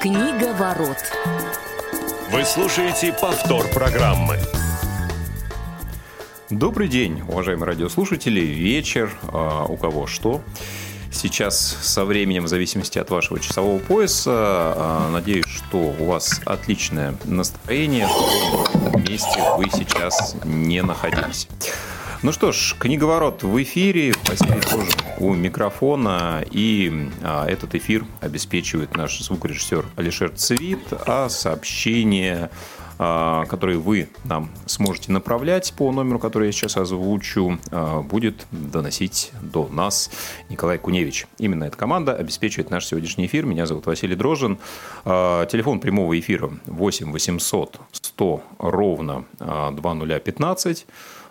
Книга 0.00 0.54
ворот. 0.54 0.96
Вы 2.30 2.42
слушаете 2.46 3.12
повтор 3.12 3.66
программы. 3.68 4.38
Добрый 6.48 6.88
день, 6.88 7.20
уважаемые 7.28 7.66
радиослушатели. 7.66 8.40
Вечер, 8.40 9.12
а, 9.28 9.66
у 9.66 9.76
кого 9.76 10.06
что. 10.06 10.40
Сейчас 11.12 11.58
со 11.58 12.06
временем, 12.06 12.44
в 12.44 12.48
зависимости 12.48 12.98
от 12.98 13.10
вашего 13.10 13.38
часового 13.40 13.78
пояса, 13.78 14.32
а, 14.32 15.10
надеюсь, 15.12 15.44
что 15.44 15.76
у 15.76 16.06
вас 16.06 16.40
отличное 16.46 17.14
настроение, 17.24 18.08
в 18.72 19.06
месте 19.06 19.42
вы 19.58 19.66
сейчас 19.70 20.34
не 20.44 20.80
находились. 20.80 21.46
Ну 22.22 22.32
что 22.32 22.52
ж, 22.52 22.76
книговорот 22.78 23.42
в 23.44 23.62
эфире, 23.62 24.12
Василий 24.28 24.60
тоже 24.60 24.90
у 25.20 25.32
микрофона, 25.32 26.44
и 26.50 27.08
а, 27.22 27.46
этот 27.46 27.74
эфир 27.74 28.04
обеспечивает 28.20 28.94
наш 28.94 29.20
звукорежиссер 29.20 29.86
Алишер 29.96 30.30
Цвит, 30.36 30.80
а 31.06 31.30
сообщение 31.30 32.50
а, 32.98 33.46
которые 33.46 33.78
вы 33.78 34.10
нам 34.24 34.50
сможете 34.66 35.10
направлять 35.12 35.72
по 35.72 35.90
номеру, 35.90 36.18
который 36.18 36.48
я 36.48 36.52
сейчас 36.52 36.76
озвучу, 36.76 37.58
а, 37.70 38.02
будет 38.02 38.46
доносить 38.50 39.32
до 39.40 39.68
нас 39.68 40.10
Николай 40.50 40.76
Куневич. 40.76 41.26
Именно 41.38 41.64
эта 41.64 41.78
команда 41.78 42.14
обеспечивает 42.14 42.68
наш 42.68 42.84
сегодняшний 42.84 43.24
эфир. 43.24 43.46
Меня 43.46 43.64
зовут 43.64 43.86
Василий 43.86 44.14
Дрожжин. 44.14 44.58
А, 45.06 45.46
телефон 45.46 45.80
прямого 45.80 46.20
эфира 46.20 46.50
8 46.66 47.10
800 47.10 47.80
100 47.92 48.42
ровно 48.58 49.24
2015. 49.38 50.86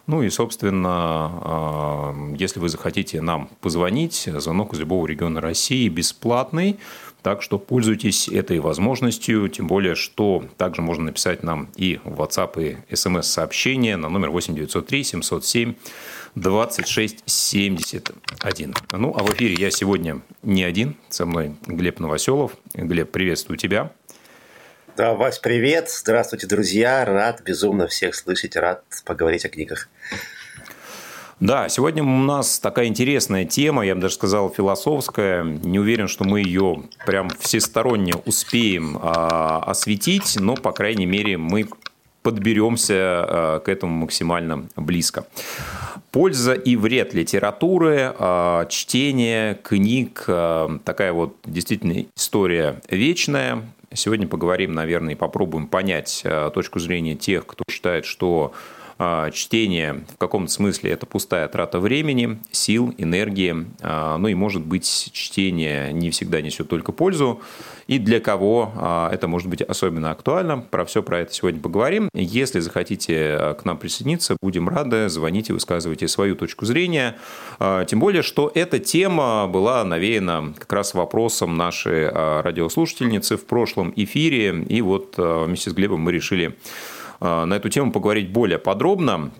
Ну 0.09 0.23
и, 0.23 0.31
собственно, 0.31 2.15
если 2.35 2.59
вы 2.59 2.69
захотите 2.69 3.21
нам 3.21 3.47
позвонить, 3.61 4.27
звонок 4.37 4.73
из 4.73 4.79
любого 4.79 5.05
региона 5.05 5.39
России 5.39 5.87
бесплатный. 5.87 6.79
Так 7.21 7.43
что 7.43 7.59
пользуйтесь 7.59 8.27
этой 8.27 8.59
возможностью, 8.59 9.47
тем 9.49 9.67
более, 9.67 9.93
что 9.93 10.43
также 10.57 10.81
можно 10.81 11.03
написать 11.03 11.43
нам 11.43 11.69
и 11.75 11.99
в 12.03 12.21
WhatsApp, 12.21 12.77
и 12.89 12.95
смс-сообщение 12.95 13.97
на 13.97 14.09
номер 14.09 14.31
8903 14.31 15.03
707 15.03 15.73
26 16.33 17.23
71. 17.27 18.73
Ну, 18.93 19.13
а 19.15 19.23
в 19.23 19.31
эфире 19.35 19.53
я 19.59 19.69
сегодня 19.69 20.21
не 20.41 20.63
один, 20.63 20.95
со 21.09 21.27
мной 21.27 21.55
Глеб 21.67 21.99
Новоселов. 21.99 22.57
Глеб, 22.73 23.11
приветствую 23.11 23.57
тебя. 23.59 23.91
Да, 24.99 25.13
Вась, 25.13 25.39
привет. 25.39 25.89
Здравствуйте, 25.89 26.45
друзья. 26.45 27.05
Рад 27.05 27.41
безумно 27.45 27.87
всех 27.87 28.13
слышать, 28.15 28.57
рад 28.57 28.83
поговорить 29.05 29.45
о 29.45 29.47
книгах. 29.47 29.87
Да, 31.39 31.69
сегодня 31.69 32.03
у 32.03 32.17
нас 32.17 32.59
такая 32.59 32.87
интересная 32.87 33.45
тема, 33.45 33.85
я 33.85 33.95
бы 33.95 34.01
даже 34.01 34.15
сказал, 34.15 34.49
философская. 34.49 35.45
Не 35.45 35.79
уверен, 35.79 36.09
что 36.09 36.25
мы 36.25 36.41
ее 36.41 36.83
прям 37.05 37.29
всесторонне 37.39 38.13
успеем 38.25 38.99
а, 39.01 39.63
осветить, 39.65 40.35
но, 40.37 40.55
по 40.55 40.73
крайней 40.73 41.05
мере, 41.05 41.37
мы 41.37 41.69
подберемся 42.21 42.95
а, 42.97 43.59
к 43.61 43.69
этому 43.69 44.01
максимально 44.01 44.67
близко. 44.75 45.25
Польза 46.11 46.51
и 46.51 46.75
вред 46.75 47.13
литературы, 47.13 48.13
а, 48.19 48.65
чтение 48.65 49.55
книг, 49.63 50.25
а, 50.27 50.77
такая 50.83 51.13
вот 51.13 51.37
действительно 51.45 52.03
история 52.17 52.81
вечная. 52.89 53.63
Сегодня 53.93 54.27
поговорим, 54.27 54.73
наверное, 54.73 55.13
и 55.13 55.17
попробуем 55.17 55.67
понять 55.67 56.21
а, 56.23 56.49
точку 56.51 56.79
зрения 56.79 57.15
тех, 57.15 57.45
кто 57.45 57.63
считает, 57.69 58.05
что 58.05 58.53
чтение 59.31 60.03
в 60.13 60.17
каком-то 60.17 60.51
смысле 60.51 60.91
это 60.91 61.05
пустая 61.05 61.47
трата 61.47 61.79
времени, 61.79 62.39
сил, 62.51 62.93
энергии. 62.97 63.65
А, 63.81 64.17
ну 64.17 64.27
и, 64.27 64.33
может 64.33 64.65
быть, 64.65 65.09
чтение 65.13 65.93
не 65.93 66.09
всегда 66.09 66.41
несет 66.41 66.67
только 66.67 66.91
пользу. 66.91 67.41
И 67.87 67.97
для 67.97 68.19
кого 68.19 68.73
а, 68.75 69.09
это 69.11 69.27
может 69.27 69.47
быть 69.47 69.61
особенно 69.61 70.11
актуально. 70.11 70.57
Про 70.59 70.83
все 70.83 71.01
про 71.01 71.19
это 71.19 71.33
сегодня 71.33 71.61
поговорим. 71.61 72.09
Если 72.13 72.59
захотите 72.59 73.55
к 73.59 73.63
нам 73.63 73.77
присоединиться, 73.77 74.35
будем 74.41 74.67
рады. 74.67 75.07
Звоните, 75.07 75.53
высказывайте 75.53 76.09
свою 76.09 76.35
точку 76.35 76.65
зрения. 76.65 77.17
Тем 77.87 77.99
более, 77.99 78.21
что 78.21 78.51
эта 78.53 78.79
тема 78.79 79.47
была 79.47 79.83
навеяна 79.85 80.53
как 80.57 80.71
раз 80.73 80.93
вопросом 80.93 81.55
нашей 81.55 82.09
радиослушательницы 82.09 83.37
в 83.37 83.45
прошлом 83.45 83.93
эфире. 83.95 84.63
И 84.67 84.81
вот 84.81 85.15
вместе 85.17 85.69
с 85.69 85.73
Глебом 85.73 86.01
мы 86.01 86.11
решили 86.11 86.57
на 87.19 87.53
эту 87.53 87.69
тему 87.69 87.91
поговорить 87.91 88.29
более 88.31 88.59
подробно. 88.59 89.31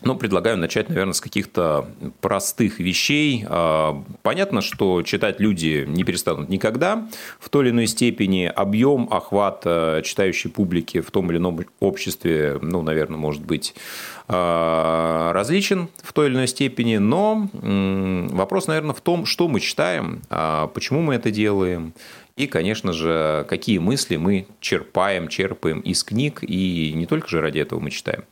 Но 0.00 0.14
предлагаю 0.14 0.56
начать, 0.56 0.88
наверное, 0.88 1.12
с 1.12 1.20
каких-то 1.20 1.88
простых 2.20 2.78
вещей. 2.78 3.44
Э, 3.48 3.94
понятно, 4.22 4.60
что 4.60 5.02
читать 5.02 5.40
люди 5.40 5.84
не 5.88 6.04
перестанут 6.04 6.48
никогда 6.48 7.08
в 7.40 7.48
той 7.48 7.64
или 7.64 7.70
иной 7.70 7.88
степени. 7.88 8.44
Объем, 8.44 9.08
охват 9.10 9.64
читающей 10.04 10.50
публики 10.50 11.00
в 11.00 11.10
том 11.10 11.30
или 11.30 11.38
ином 11.38 11.64
обществе, 11.80 12.58
ну, 12.62 12.82
наверное, 12.82 13.18
может 13.18 13.44
быть 13.44 13.74
э, 13.74 14.17
различен 14.28 15.88
в 16.02 16.12
той 16.12 16.26
или 16.26 16.34
иной 16.34 16.48
степени. 16.48 16.98
Но 16.98 17.48
вопрос, 17.52 18.66
наверное, 18.66 18.94
в 18.94 19.00
том, 19.00 19.24
что 19.26 19.48
мы 19.48 19.60
читаем, 19.60 20.20
а 20.30 20.66
почему 20.68 21.00
мы 21.00 21.14
это 21.14 21.30
делаем 21.30 21.94
и, 22.38 22.46
конечно 22.46 22.92
же, 22.92 23.44
какие 23.48 23.78
мысли 23.78 24.16
мы 24.16 24.46
черпаем, 24.60 25.26
черпаем 25.26 25.80
из 25.80 26.04
книг, 26.04 26.38
и 26.42 26.92
не 26.94 27.04
только 27.04 27.26
же 27.26 27.40
ради 27.40 27.58
этого 27.58 27.80
мы 27.80 27.90
читаем. 27.90 28.24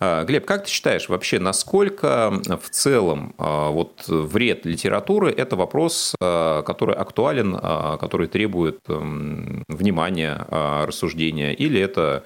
А, 0.00 0.24
Глеб, 0.24 0.44
как 0.44 0.64
ты 0.64 0.70
считаешь, 0.70 1.08
вообще, 1.08 1.38
насколько 1.38 2.40
в 2.60 2.70
целом 2.70 3.34
а, 3.38 3.70
вот 3.70 4.02
вред 4.08 4.66
литературы– 4.66 5.30
это 5.36 5.54
вопрос, 5.54 6.16
который 6.18 6.96
актуален, 6.96 7.56
который 8.00 8.26
требует 8.26 8.80
внимания, 8.88 10.44
рассуждения, 10.50 11.52
или 11.52 11.80
это 11.80 12.24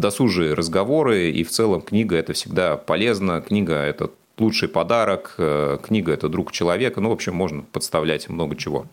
досужие 0.00 0.54
разговоры, 0.54 1.30
и 1.30 1.44
в 1.44 1.50
целом 1.50 1.82
книга– 1.82 2.16
это 2.18 2.32
всегда 2.32 2.76
полезно, 2.76 3.40
книга– 3.40 3.74
это 3.74 4.10
лучший 4.38 4.68
подарок, 4.68 5.34
книга– 5.82 6.12
это 6.14 6.28
друг 6.28 6.52
человека, 6.52 7.00
ну, 7.00 7.10
в 7.10 7.12
общем, 7.12 7.34
можно 7.34 7.62
подставлять 7.72 8.28
много 8.28 8.56
чего. 8.56 8.86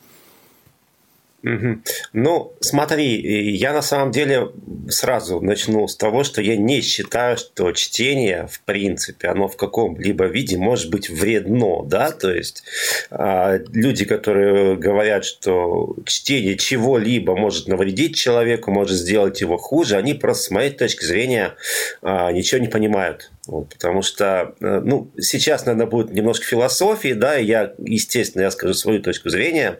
Угу. 1.43 1.81
Ну, 2.13 2.53
смотри, 2.59 3.55
я 3.55 3.71
на 3.71 3.81
самом 3.81 4.11
деле 4.11 4.49
сразу 4.89 5.39
начну 5.39 5.87
с 5.87 5.95
того, 5.95 6.23
что 6.25 6.41
я 6.41 6.57
не 6.57 6.81
считаю, 6.81 7.37
что 7.37 7.71
чтение, 7.71 8.47
в 8.51 8.61
принципе, 8.61 9.29
оно 9.29 9.47
в 9.47 9.55
каком-либо 9.55 10.25
виде 10.25 10.57
может 10.57 10.89
быть 10.89 11.09
вредно, 11.09 11.83
да, 11.85 12.11
то 12.11 12.33
есть 12.33 12.63
а, 13.09 13.57
люди, 13.71 14.03
которые 14.03 14.75
говорят, 14.75 15.23
что 15.23 15.95
чтение 16.05 16.57
чего-либо 16.57 17.35
может 17.37 17.67
навредить 17.67 18.17
человеку, 18.17 18.71
может 18.71 18.97
сделать 18.97 19.39
его 19.39 19.57
хуже, 19.57 19.95
они 19.95 20.15
просто, 20.15 20.43
с 20.43 20.51
моей 20.51 20.71
точки 20.71 21.05
зрения, 21.05 21.55
а, 22.01 22.31
ничего 22.33 22.59
не 22.59 22.67
понимают. 22.67 23.31
Вот, 23.49 23.69
потому 23.69 24.03
что, 24.03 24.53
э, 24.61 24.81
ну, 24.83 25.09
сейчас, 25.19 25.65
наверное, 25.65 25.87
будет 25.87 26.11
немножко 26.11 26.45
философии, 26.45 27.13
да, 27.13 27.39
и 27.39 27.45
я, 27.45 27.73
естественно, 27.79 28.43
я 28.43 28.51
скажу 28.51 28.75
свою 28.75 29.01
точку 29.01 29.29
зрения, 29.29 29.79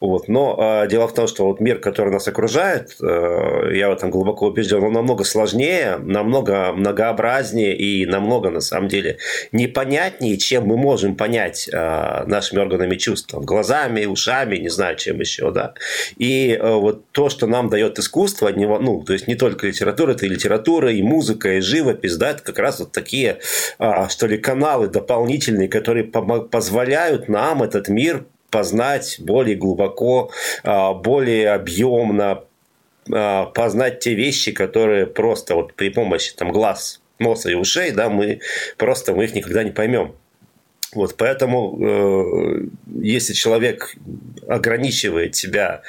вот, 0.00 0.28
но 0.28 0.84
э, 0.84 0.88
дело 0.88 1.08
в 1.08 1.14
том, 1.14 1.26
что 1.26 1.46
вот 1.46 1.58
мир, 1.58 1.80
который 1.80 2.12
нас 2.12 2.28
окружает, 2.28 2.96
э, 3.02 3.70
я 3.74 3.88
в 3.88 3.92
этом 3.92 4.10
глубоко 4.10 4.46
убежден, 4.46 4.84
он 4.84 4.92
намного 4.92 5.24
сложнее, 5.24 5.98
намного 6.00 6.72
многообразнее 6.72 7.76
и 7.76 8.06
намного, 8.06 8.50
на 8.50 8.60
самом 8.60 8.86
деле, 8.86 9.18
непонятнее, 9.50 10.36
чем 10.36 10.66
мы 10.66 10.76
можем 10.76 11.16
понять 11.16 11.68
э, 11.68 12.24
нашими 12.26 12.60
органами 12.60 12.94
чувств, 12.94 13.34
глазами, 13.34 14.06
ушами, 14.06 14.58
не 14.58 14.68
знаю, 14.68 14.94
чем 14.96 15.18
еще, 15.18 15.50
да, 15.50 15.74
и 16.18 16.52
э, 16.52 16.72
вот 16.72 17.10
то, 17.10 17.30
что 17.30 17.48
нам 17.48 17.68
дает 17.68 17.98
искусство, 17.98 18.50
ну, 18.50 19.02
то 19.02 19.12
есть 19.12 19.26
не 19.26 19.34
только 19.34 19.66
литература, 19.66 20.12
это 20.12 20.24
и 20.24 20.28
литература, 20.28 20.92
и 20.92 21.02
музыка, 21.02 21.54
и 21.54 21.60
живопись, 21.60 22.16
да, 22.16 22.30
это 22.30 22.44
как 22.44 22.60
раз 22.60 22.78
вот 22.78 22.92
такие 22.92 23.07
такие, 23.08 23.38
а, 23.78 24.08
что 24.10 24.26
ли, 24.26 24.36
каналы 24.36 24.88
дополнительные, 24.88 25.68
которые 25.68 26.04
позволяют 26.04 27.28
нам 27.28 27.62
этот 27.62 27.88
мир 27.88 28.26
познать 28.50 29.16
более 29.18 29.56
глубоко, 29.56 30.30
а, 30.62 30.92
более 30.92 31.52
объемно, 31.52 32.44
а, 33.10 33.46
познать 33.46 34.00
те 34.00 34.14
вещи, 34.14 34.52
которые 34.52 35.06
просто 35.06 35.54
вот 35.54 35.72
при 35.72 35.88
помощи 35.88 36.34
там, 36.36 36.52
глаз, 36.52 37.00
носа 37.18 37.50
и 37.50 37.54
ушей, 37.54 37.92
да, 37.92 38.10
мы 38.10 38.40
просто 38.76 39.14
мы 39.14 39.24
их 39.24 39.34
никогда 39.34 39.64
не 39.64 39.70
поймем. 39.70 40.14
Вот, 40.94 41.16
поэтому, 41.18 41.78
э, 41.80 42.68
если 43.02 43.34
человек 43.34 43.94
ограничивает 44.48 45.36
себя 45.36 45.82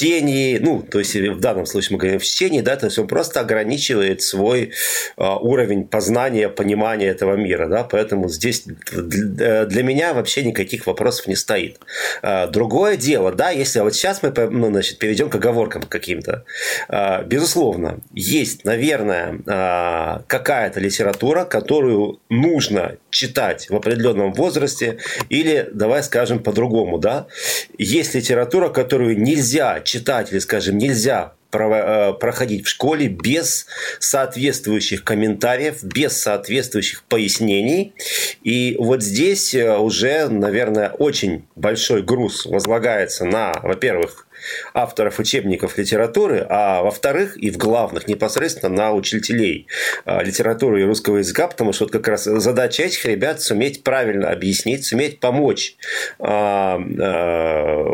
чтении, 0.00 0.58
ну, 0.58 0.82
то 0.82 0.98
есть 0.98 1.14
в 1.14 1.40
данном 1.40 1.66
случае 1.66 1.96
мы 1.96 1.98
говорим 1.98 2.20
в 2.20 2.24
чтении, 2.24 2.62
да, 2.62 2.76
то 2.76 2.86
есть 2.86 2.98
он 2.98 3.06
просто 3.06 3.40
ограничивает 3.40 4.22
свой 4.22 4.62
э, 4.62 4.70
уровень 5.16 5.84
познания, 5.86 6.48
понимания 6.48 7.08
этого 7.08 7.36
мира, 7.36 7.68
да, 7.68 7.84
поэтому 7.84 8.28
здесь 8.28 8.64
для 8.64 9.82
меня 9.82 10.14
вообще 10.14 10.42
никаких 10.42 10.86
вопросов 10.86 11.26
не 11.26 11.36
стоит. 11.36 11.80
Э, 12.22 12.46
другое 12.46 12.96
дело, 12.96 13.32
да, 13.32 13.50
если 13.50 13.80
вот 13.80 13.94
сейчас 13.94 14.22
мы, 14.22 14.32
ну, 14.50 14.68
значит, 14.68 14.98
перейдем 14.98 15.28
к 15.28 15.34
оговоркам 15.34 15.82
каким-то, 15.82 16.44
э, 16.88 17.24
безусловно, 17.24 17.98
есть, 18.14 18.64
наверное, 18.64 19.34
э, 19.46 20.22
какая-то 20.26 20.80
литература, 20.80 21.44
которую 21.44 22.20
нужно 22.30 22.96
читать 23.10 23.68
в 23.68 23.76
определенном 23.76 24.32
возрасте, 24.32 24.98
или, 25.28 25.68
давай 25.72 26.02
скажем 26.02 26.38
по-другому, 26.38 26.98
да, 26.98 27.26
есть 27.76 28.14
литература, 28.14 28.70
которую 28.70 29.20
нельзя 29.20 29.80
или, 30.32 30.38
скажем, 30.38 30.78
нельзя 30.78 31.34
Э, 31.52 32.12
проходить 32.12 32.64
в 32.64 32.68
школе 32.68 33.08
без 33.08 33.66
соответствующих 33.98 35.02
комментариев, 35.02 35.82
без 35.82 36.16
соответствующих 36.16 37.02
пояснений. 37.04 37.92
И 38.42 38.76
вот 38.78 39.02
здесь 39.02 39.54
э, 39.54 39.76
уже, 39.76 40.28
наверное, 40.28 40.90
очень 40.90 41.44
большой 41.56 42.02
груз 42.02 42.46
возлагается 42.46 43.24
на, 43.24 43.52
во-первых, 43.62 44.28
авторов 44.74 45.18
учебников 45.18 45.78
литературы, 45.78 46.46
а 46.48 46.82
во-вторых, 46.82 47.36
и 47.36 47.50
в 47.50 47.56
главных, 47.56 48.08
непосредственно 48.08 48.74
на 48.74 48.92
учителей 48.92 49.66
а, 50.04 50.22
литературы 50.22 50.82
и 50.82 50.84
русского 50.84 51.18
языка, 51.18 51.48
потому 51.48 51.72
что 51.72 51.84
вот 51.84 51.92
как 51.92 52.08
раз 52.08 52.24
задача 52.24 52.84
этих 52.84 53.04
ребят 53.04 53.40
суметь 53.40 53.82
правильно 53.82 54.30
объяснить, 54.30 54.84
суметь 54.84 55.20
помочь 55.20 55.76
а, 56.18 56.78
а, 56.78 57.84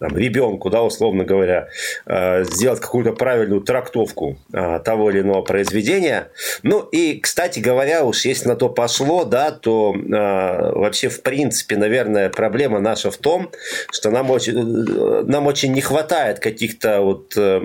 там, 0.00 0.16
ребенку, 0.16 0.70
да, 0.70 0.82
условно 0.82 1.24
говоря, 1.24 1.68
сделать 2.06 2.80
какую-то 2.80 3.12
правильную 3.12 3.60
трактовку 3.60 4.38
того 4.84 5.10
или 5.10 5.20
иного 5.20 5.42
произведения. 5.42 6.28
Ну 6.62 6.80
и, 6.80 7.20
кстати 7.20 7.60
говоря, 7.60 8.04
уж 8.04 8.24
если 8.24 8.48
на 8.48 8.56
то 8.56 8.68
пошло, 8.68 9.24
да, 9.24 9.50
то 9.50 9.94
вообще 9.96 11.08
в 11.08 11.22
принципе, 11.22 11.76
наверное, 11.76 12.30
проблема 12.30 12.80
наша 12.80 13.10
в 13.10 13.16
том, 13.16 13.50
что 13.90 14.10
нам 14.10 14.30
очень, 14.30 14.54
нам 14.54 15.46
очень 15.46 15.72
не 15.72 15.80
хватает 15.80 15.95
хватает 15.96 16.40
каких-то 16.40 17.00
вот 17.00 17.32
э, 17.38 17.62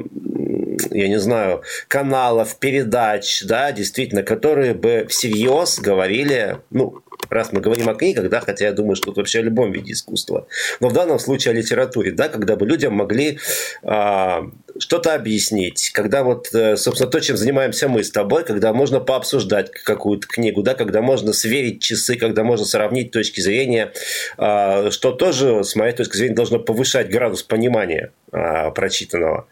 я 0.91 1.07
не 1.09 1.19
знаю, 1.19 1.63
каналов, 1.89 2.57
передач, 2.59 3.43
да, 3.43 3.71
действительно, 3.73 4.23
которые 4.23 4.73
бы 4.73 5.05
всерьез 5.09 5.79
говорили, 5.79 6.59
ну, 6.69 7.01
раз 7.31 7.51
мы 7.51 7.61
говорим 7.61 7.89
о 7.89 7.95
книгах, 7.95 8.29
да, 8.29 8.41
хотя 8.41 8.65
я 8.65 8.73
думаю, 8.73 8.95
что 8.95 9.07
тут 9.07 9.17
вообще 9.17 9.39
о 9.39 9.43
любом 9.43 9.71
виде 9.71 9.93
искусства, 9.93 10.47
но 10.79 10.89
в 10.89 10.93
данном 10.93 11.19
случае 11.19 11.53
о 11.53 11.55
литературе, 11.55 12.11
да, 12.11 12.27
когда 12.29 12.55
бы 12.55 12.65
людям 12.65 12.93
могли 12.93 13.39
а, 13.83 14.43
что-то 14.77 15.15
объяснить, 15.15 15.91
когда 15.93 16.23
вот, 16.23 16.53
э, 16.53 16.75
собственно, 16.77 17.09
то, 17.09 17.19
чем 17.19 17.37
занимаемся 17.37 17.87
мы 17.87 18.03
с 18.03 18.11
тобой, 18.11 18.43
когда 18.43 18.73
можно 18.73 18.99
пообсуждать 18.99 19.71
какую-то 19.71 20.27
книгу, 20.27 20.61
да, 20.61 20.73
когда 20.73 21.01
можно 21.01 21.33
сверить 21.33 21.81
часы, 21.81 22.15
когда 22.15 22.43
можно 22.43 22.65
сравнить 22.65 23.11
точки 23.11 23.41
зрения, 23.41 23.93
а, 24.37 24.91
что 24.91 25.11
тоже, 25.11 25.63
с 25.63 25.75
моей 25.75 25.93
точки 25.93 26.17
зрения, 26.17 26.35
должно 26.35 26.59
повышать 26.59 27.09
градус 27.09 27.43
понимания 27.43 28.11
а, 28.31 28.71
прочитанного. 28.71 29.47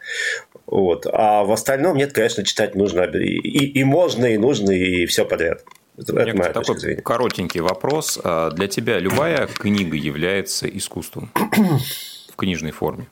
Вот. 0.66 1.08
А 1.12 1.44
в 1.44 1.52
остальном 1.52 1.98
нет, 1.98 2.14
конечно, 2.14 2.44
читать 2.44 2.76
нужно 2.76 3.04
и, 3.04 3.30
и 3.30 3.84
можно, 3.84 4.26
и 4.26 4.38
нужно, 4.38 4.72
и 4.72 5.06
все 5.06 5.26
подряд. 5.26 5.64
Это, 6.00 6.54
такой 6.54 6.78
зрения. 6.78 7.02
коротенький 7.02 7.62
вопрос. 7.62 8.20
А 8.24 8.52
для 8.52 8.68
тебя 8.68 9.00
любая 9.00 9.48
книга 9.48 9.98
является 9.98 10.68
искусством 10.68 11.32
в 11.34 12.36
книжной 12.36 12.72
форме, 12.72 13.08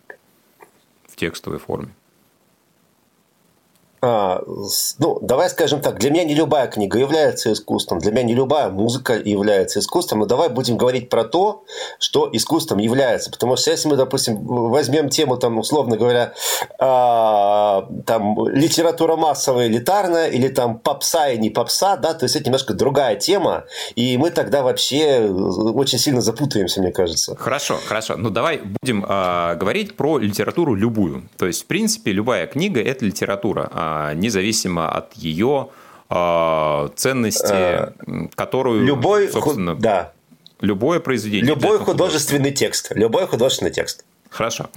в 1.08 1.16
текстовой 1.16 1.60
форме? 1.60 1.90
А, 4.00 4.44
ну, 5.00 5.20
давай 5.22 5.50
скажем 5.50 5.82
так, 5.82 5.98
для 5.98 6.12
меня 6.12 6.24
не 6.24 6.36
любая 6.36 6.68
книга 6.68 7.00
является 7.00 7.52
искусством, 7.52 8.00
для 8.00 8.12
меня 8.12 8.24
не 8.24 8.36
любая 8.36 8.70
музыка 8.70 9.14
является 9.14 9.80
искусством, 9.80 10.20
но 10.20 10.26
давай 10.26 10.50
будем 10.50 10.78
говорить 10.78 11.10
про 11.10 11.24
то, 11.24 11.64
что 11.98 12.30
искусством 12.32 12.78
является. 12.78 13.32
Потому 13.32 13.56
что 13.58 13.72
если 13.72 13.88
мы, 13.88 13.96
допустим, 13.96 14.46
возьмем 14.46 15.10
тему, 15.10 15.38
там, 15.38 15.58
условно 15.58 15.98
говоря, 15.98 16.34
а, 16.80 17.88
там, 18.06 18.48
литература 18.48 19.16
массовая, 19.16 19.68
элитарная, 19.68 20.28
или 20.28 20.48
там 20.48 20.78
попса 20.78 21.30
и 21.30 21.38
не 21.38 21.50
попса, 21.50 21.98
да, 21.98 22.14
то 22.14 22.26
есть 22.26 22.36
это 22.36 22.46
немножко 22.46 22.74
другая 22.76 23.16
тема, 23.16 23.66
и 23.96 24.18
мы 24.18 24.30
тогда 24.30 24.62
вообще 24.62 25.28
очень 25.28 25.98
сильно 25.98 26.22
запутаемся, 26.22 26.82
мне 26.82 26.92
кажется. 26.92 27.36
Хорошо, 27.36 27.80
хорошо. 27.88 28.16
Ну, 28.16 28.30
давай 28.30 28.62
будем 28.82 29.04
а, 29.08 29.56
говорить 29.56 29.96
про 29.98 30.20
литературу 30.20 30.76
любую. 30.76 31.30
То 31.38 31.48
есть, 31.48 31.64
в 31.64 31.66
принципе, 31.66 32.12
любая 32.12 32.46
книга– 32.46 32.80
это 32.84 33.04
литература 33.04 33.70
а, 33.74 33.87
независимо 34.16 34.90
от 34.90 35.14
ее 35.14 35.70
а, 36.10 36.90
ценности, 36.96 37.46
э, 37.52 37.92
которую, 38.36 38.86
любой, 38.86 39.30
собственно, 39.30 39.76
да. 39.76 40.14
любое 40.62 41.00
произведение. 41.00 41.48
Любой 41.54 41.80
художественный 41.80 42.52
текст. 42.52 42.92
Любой 42.96 43.28
художественный 43.28 43.72
текст. 43.72 44.06
Хорошо. 44.30 44.70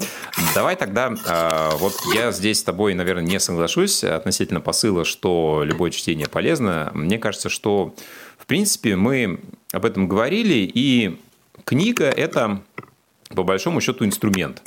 Давай 0.54 0.74
тогда, 0.76 1.14
а, 1.26 1.76
вот 1.76 1.94
я 2.14 2.32
здесь 2.32 2.60
с 2.60 2.62
тобой, 2.62 2.94
наверное, 2.94 3.24
не 3.24 3.38
соглашусь 3.38 4.02
относительно 4.02 4.60
посыла, 4.60 5.04
что 5.04 5.62
любое 5.64 5.90
чтение 5.90 6.28
полезно. 6.28 6.90
Мне 6.94 7.18
кажется, 7.18 7.48
что, 7.48 7.94
в 8.38 8.46
принципе, 8.46 8.96
мы 8.96 9.40
об 9.72 9.84
этом 9.84 10.08
говорили, 10.08 10.70
и 10.72 11.20
книга– 11.64 12.04
это 12.06 12.62
по 13.34 13.44
большому 13.44 13.80
счету 13.80 14.04
инструмент. 14.04 14.62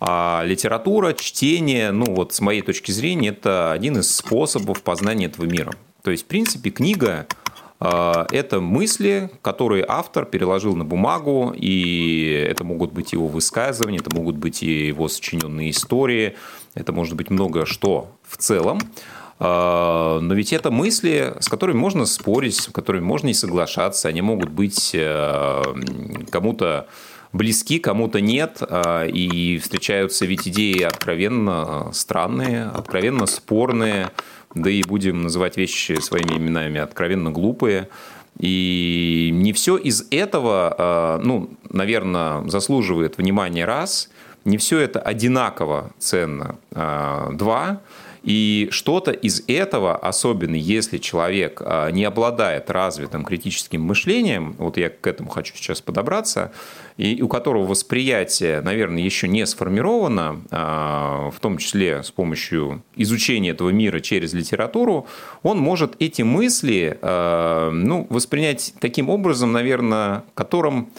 А 0.00 0.42
литература, 0.44 1.12
чтение, 1.12 1.92
ну 1.92 2.06
вот 2.06 2.32
с 2.32 2.40
моей 2.40 2.62
точки 2.62 2.90
зрения, 2.90 3.28
это 3.28 3.72
один 3.72 3.98
из 3.98 4.14
способов 4.14 4.82
познания 4.82 5.26
этого 5.26 5.46
мира. 5.46 5.72
То 6.02 6.10
есть, 6.10 6.24
в 6.24 6.26
принципе, 6.26 6.70
книга 6.70 7.26
а, 7.78 8.26
это 8.32 8.60
мысли, 8.60 9.30
которые 9.40 9.84
автор 9.86 10.24
переложил 10.24 10.74
на 10.74 10.84
бумагу, 10.84 11.54
и 11.56 12.46
это 12.48 12.64
могут 12.64 12.92
быть 12.92 13.12
его 13.12 13.28
высказывания, 13.28 13.98
это 13.98 14.14
могут 14.14 14.36
быть 14.36 14.64
и 14.64 14.88
его 14.88 15.06
сочиненные 15.06 15.70
истории, 15.70 16.36
это 16.74 16.92
может 16.92 17.14
быть 17.14 17.30
много 17.30 17.66
что 17.66 18.10
в 18.26 18.36
целом. 18.36 18.80
А, 19.38 20.18
но 20.18 20.34
ведь 20.34 20.52
это 20.52 20.72
мысли, 20.72 21.34
с 21.38 21.48
которыми 21.48 21.76
можно 21.76 22.04
спорить, 22.06 22.56
с 22.56 22.66
которыми 22.66 23.04
можно 23.04 23.28
и 23.28 23.34
соглашаться, 23.34 24.08
они 24.08 24.22
могут 24.22 24.50
быть 24.50 24.90
э, 24.92 25.62
кому-то 26.30 26.88
близки, 27.32 27.78
кому-то 27.78 28.20
нет, 28.20 28.58
а, 28.60 29.06
и 29.06 29.58
встречаются 29.58 30.26
ведь 30.26 30.46
идеи 30.48 30.82
откровенно 30.82 31.90
странные, 31.92 32.66
откровенно 32.66 33.26
спорные, 33.26 34.10
да 34.54 34.70
и 34.70 34.82
будем 34.82 35.22
называть 35.22 35.56
вещи 35.56 36.00
своими 36.00 36.36
именами 36.36 36.80
откровенно 36.80 37.30
глупые. 37.30 37.88
И 38.38 39.30
не 39.32 39.52
все 39.52 39.76
из 39.76 40.06
этого, 40.10 40.74
а, 40.78 41.20
ну, 41.22 41.50
наверное, 41.70 42.46
заслуживает 42.48 43.18
внимания 43.18 43.64
раз, 43.64 44.10
не 44.44 44.58
все 44.58 44.78
это 44.80 45.00
одинаково 45.00 45.92
ценно 45.98 46.56
а, 46.72 47.30
два, 47.32 47.80
и 48.22 48.68
что-то 48.70 49.10
из 49.10 49.42
этого, 49.48 49.96
особенно 49.96 50.54
если 50.54 50.98
человек 50.98 51.60
не 51.92 52.04
обладает 52.04 52.70
развитым 52.70 53.24
критическим 53.24 53.82
мышлением, 53.82 54.54
вот 54.58 54.76
я 54.76 54.90
к 54.90 55.06
этому 55.06 55.28
хочу 55.28 55.54
сейчас 55.56 55.80
подобраться, 55.80 56.52
и 56.96 57.22
у 57.22 57.28
которого 57.28 57.66
восприятие, 57.66 58.60
наверное, 58.60 59.02
еще 59.02 59.28
не 59.28 59.46
сформировано, 59.46 60.42
а, 60.50 61.30
в 61.30 61.40
том 61.40 61.58
числе 61.58 62.02
с 62.02 62.10
помощью 62.10 62.82
изучения 62.96 63.50
этого 63.50 63.70
мира 63.70 64.00
через 64.00 64.32
литературу, 64.32 65.06
он 65.42 65.58
может 65.58 65.96
эти 65.98 66.22
мысли 66.22 66.98
а, 67.00 67.70
ну, 67.70 68.06
воспринять 68.10 68.74
таким 68.80 69.08
образом, 69.08 69.52
наверное, 69.52 70.24
которым 70.34 70.90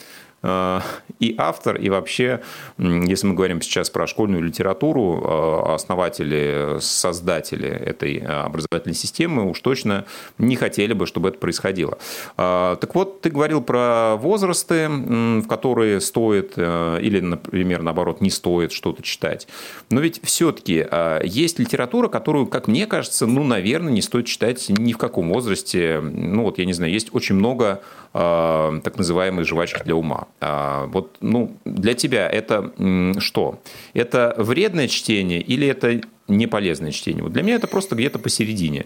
и 0.43 1.35
автор, 1.37 1.77
и 1.77 1.89
вообще, 1.89 2.41
если 2.77 3.27
мы 3.27 3.33
говорим 3.33 3.61
сейчас 3.61 3.89
про 3.89 4.07
школьную 4.07 4.43
литературу, 4.43 5.23
э, 5.23 5.73
основатели, 5.73 6.79
создатели 6.81 7.69
этой 7.69 8.17
образовательной 8.17 8.95
системы 8.95 9.49
уж 9.49 9.61
точно 9.61 10.05
не 10.37 10.57
хотели 10.57 10.91
бы, 10.91 11.05
чтобы 11.07 11.29
это 11.29 11.37
происходило. 11.37 11.97
Э, 12.37 12.75
так 12.79 12.93
вот, 12.93 13.21
ты 13.21 13.29
говорил 13.29 13.61
про 13.61 14.17
возрасты, 14.17 14.89
в 14.89 15.47
которые 15.47 16.01
стоит 16.01 16.57
или, 16.57 17.19
например, 17.21 17.81
наоборот, 17.81 18.19
не 18.19 18.29
стоит 18.29 18.73
что-то 18.73 19.01
читать. 19.01 19.47
Но 19.89 20.01
ведь 20.01 20.19
все-таки 20.23 20.85
есть 21.23 21.59
литература, 21.59 22.09
которую, 22.09 22.47
как 22.47 22.67
мне 22.67 22.85
кажется, 22.85 23.27
ну, 23.27 23.43
наверное, 23.43 23.93
не 23.93 24.01
стоит 24.01 24.25
читать 24.25 24.65
ни 24.69 24.91
в 24.91 24.97
каком 24.97 25.31
возрасте. 25.31 26.01
Ну, 26.01 26.43
вот, 26.43 26.57
я 26.57 26.65
не 26.65 26.73
знаю, 26.73 26.91
есть 26.91 27.13
очень 27.13 27.35
много 27.35 27.81
так 28.11 28.97
называемых 28.97 29.47
жвачек 29.47 29.83
для 29.85 29.95
ума. 29.95 30.27
А, 30.39 30.87
вот, 30.87 31.17
ну, 31.21 31.55
для 31.65 31.93
тебя 31.93 32.27
это 32.27 32.73
что? 33.19 33.59
Это 33.93 34.33
вредное 34.37 34.87
чтение 34.87 35.41
или 35.41 35.67
это 35.67 36.01
не 36.27 36.47
полезное 36.47 36.91
чтение? 36.91 37.23
Вот 37.23 37.33
для 37.33 37.43
меня 37.43 37.55
это 37.55 37.67
просто 37.67 37.95
где-то 37.95 38.19
посередине. 38.19 38.85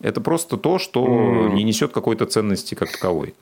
Это 0.00 0.20
просто 0.20 0.56
то, 0.56 0.78
что 0.78 1.48
не 1.48 1.62
несет 1.62 1.92
какой-то 1.92 2.26
ценности 2.26 2.74
как 2.74 2.90
таковой. 2.90 3.34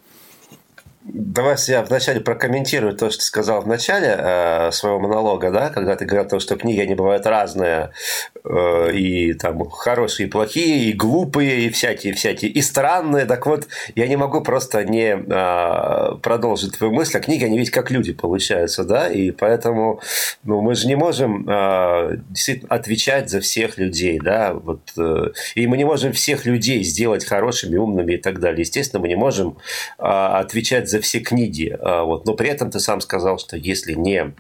Давай 1.11 1.57
я 1.69 1.83
вначале 1.83 2.21
прокомментирую 2.21 2.95
то, 2.95 3.09
что 3.09 3.21
ты 3.21 3.25
сказал 3.25 3.63
в 3.63 3.67
начале 3.67 4.15
э, 4.19 4.71
своего 4.73 5.01
монолога, 5.01 5.51
да, 5.51 5.71
когда 5.71 5.97
ты 5.97 6.05
говорил 6.05 6.27
о 6.27 6.29
том, 6.31 6.41
что 6.41 6.57
книги, 6.57 6.81
они 6.81 6.95
бывают 6.95 7.25
разные, 7.25 7.93
э, 8.45 8.93
и 8.93 9.33
там 9.33 9.71
хорошие, 9.71 10.27
и 10.29 10.31
плохие, 10.31 10.91
и 10.91 10.93
глупые, 10.93 11.63
и 11.63 11.71
всякие, 11.71 12.13
всякие, 12.13 12.51
и 12.51 12.61
странные. 12.61 13.25
Так 13.25 13.47
вот, 13.47 13.69
я 13.95 14.07
не 14.07 14.17
могу 14.17 14.43
просто 14.43 14.85
не 14.85 15.17
э, 15.17 16.17
продолжить 16.23 16.77
твою 16.77 16.93
мысль. 16.93 17.17
А 17.17 17.21
книги, 17.21 17.45
они 17.45 17.59
ведь 17.59 17.71
как 17.71 17.91
люди 17.91 18.13
получаются, 18.13 18.85
да, 18.85 19.09
и 19.09 19.31
поэтому 19.31 20.01
ну, 20.45 20.61
мы 20.61 20.75
же 20.75 20.87
не 20.89 20.97
можем 20.97 21.49
э, 21.49 22.19
действительно 22.29 22.75
отвечать 22.75 23.31
за 23.31 23.41
всех 23.41 23.79
людей, 23.79 24.21
да, 24.23 24.53
вот, 24.53 24.83
э, 24.99 25.29
и 25.55 25.67
мы 25.67 25.79
не 25.79 25.85
можем 25.85 26.13
всех 26.13 26.45
людей 26.45 26.83
сделать 26.83 27.25
хорошими, 27.25 27.79
умными 27.79 28.15
и 28.15 28.19
так 28.19 28.41
далее. 28.41 28.61
Естественно, 28.61 29.01
мы 29.01 29.09
не 29.09 29.17
можем 29.17 29.57
э, 29.99 30.03
отвечать 30.03 30.91
за 30.91 30.98
за 30.99 31.03
все 31.03 31.21
книги. 31.21 31.77
А, 31.81 32.03
вот. 32.03 32.27
Но 32.27 32.35
при 32.35 32.49
этом 32.49 32.71
ты 32.71 32.81
сам 32.81 33.01
сказал, 33.01 33.39
что 33.39 33.57
если 33.57 33.95
не 33.95 34.35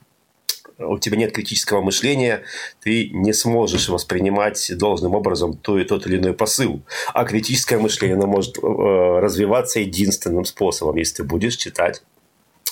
у 0.79 0.99
тебя 0.99 1.17
нет 1.17 1.33
критического 1.33 1.81
мышления, 1.81 2.43
ты 2.81 3.11
не 3.11 3.33
сможешь 3.33 3.89
воспринимать 3.89 4.71
должным 4.77 5.15
образом 5.15 5.57
то 5.57 5.77
и 5.77 5.85
тот 5.85 6.07
или 6.07 6.19
иной 6.19 6.35
посыл. 6.35 6.83
А 7.15 7.25
критическое 7.25 7.79
мышление 7.79 8.17
оно 8.17 8.29
может 8.29 8.59
э, 8.59 8.61
развиваться 8.63 9.81
единственным 9.81 10.45
способом, 10.45 10.97
если 10.97 11.17
ты 11.17 11.25
будешь 11.25 11.57
читать 11.57 12.03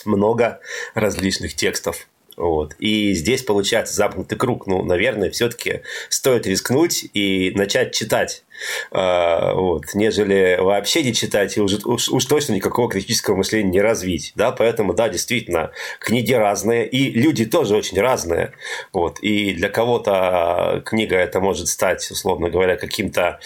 много 0.05 0.61
различных 0.95 1.55
текстов 1.57 2.07
вот. 2.37 2.75
И 2.79 3.15
здесь 3.15 3.43
получается 3.43 3.95
замкнутый 3.95 4.37
круг. 4.37 4.67
Ну, 4.67 4.83
наверное, 4.85 5.31
все-таки 5.31 5.83
стоит 6.11 6.47
рискнуть 6.47 7.09
и 7.15 7.53
начать 7.55 7.95
читать 7.95 8.45
вот, 8.91 9.95
нежели 9.95 10.59
вообще 10.61 11.03
не 11.03 11.15
читать 11.15 11.57
и 11.57 11.61
уже, 11.61 11.79
уж, 11.85 12.09
уж 12.09 12.25
точно 12.25 12.55
никакого 12.55 12.91
критического 12.91 13.37
мышления 13.37 13.71
не 13.71 13.81
развить. 13.81 14.33
Да? 14.35 14.53
Поэтому, 14.53 14.95
да, 14.95 15.09
действительно, 15.09 15.71
книги 15.99 16.33
разные, 16.33 16.87
и 16.87 17.11
люди 17.11 17.45
тоже 17.45 17.77
очень 17.77 18.01
разные. 18.01 18.53
Вот. 18.93 19.19
И 19.21 19.55
для 19.55 19.69
кого-то 19.69 20.83
книга 20.85 21.17
это 21.17 21.41
может 21.41 21.69
стать, 21.69 22.11
условно 22.11 22.51
говоря, 22.51 22.77
каким-то, 22.77 23.41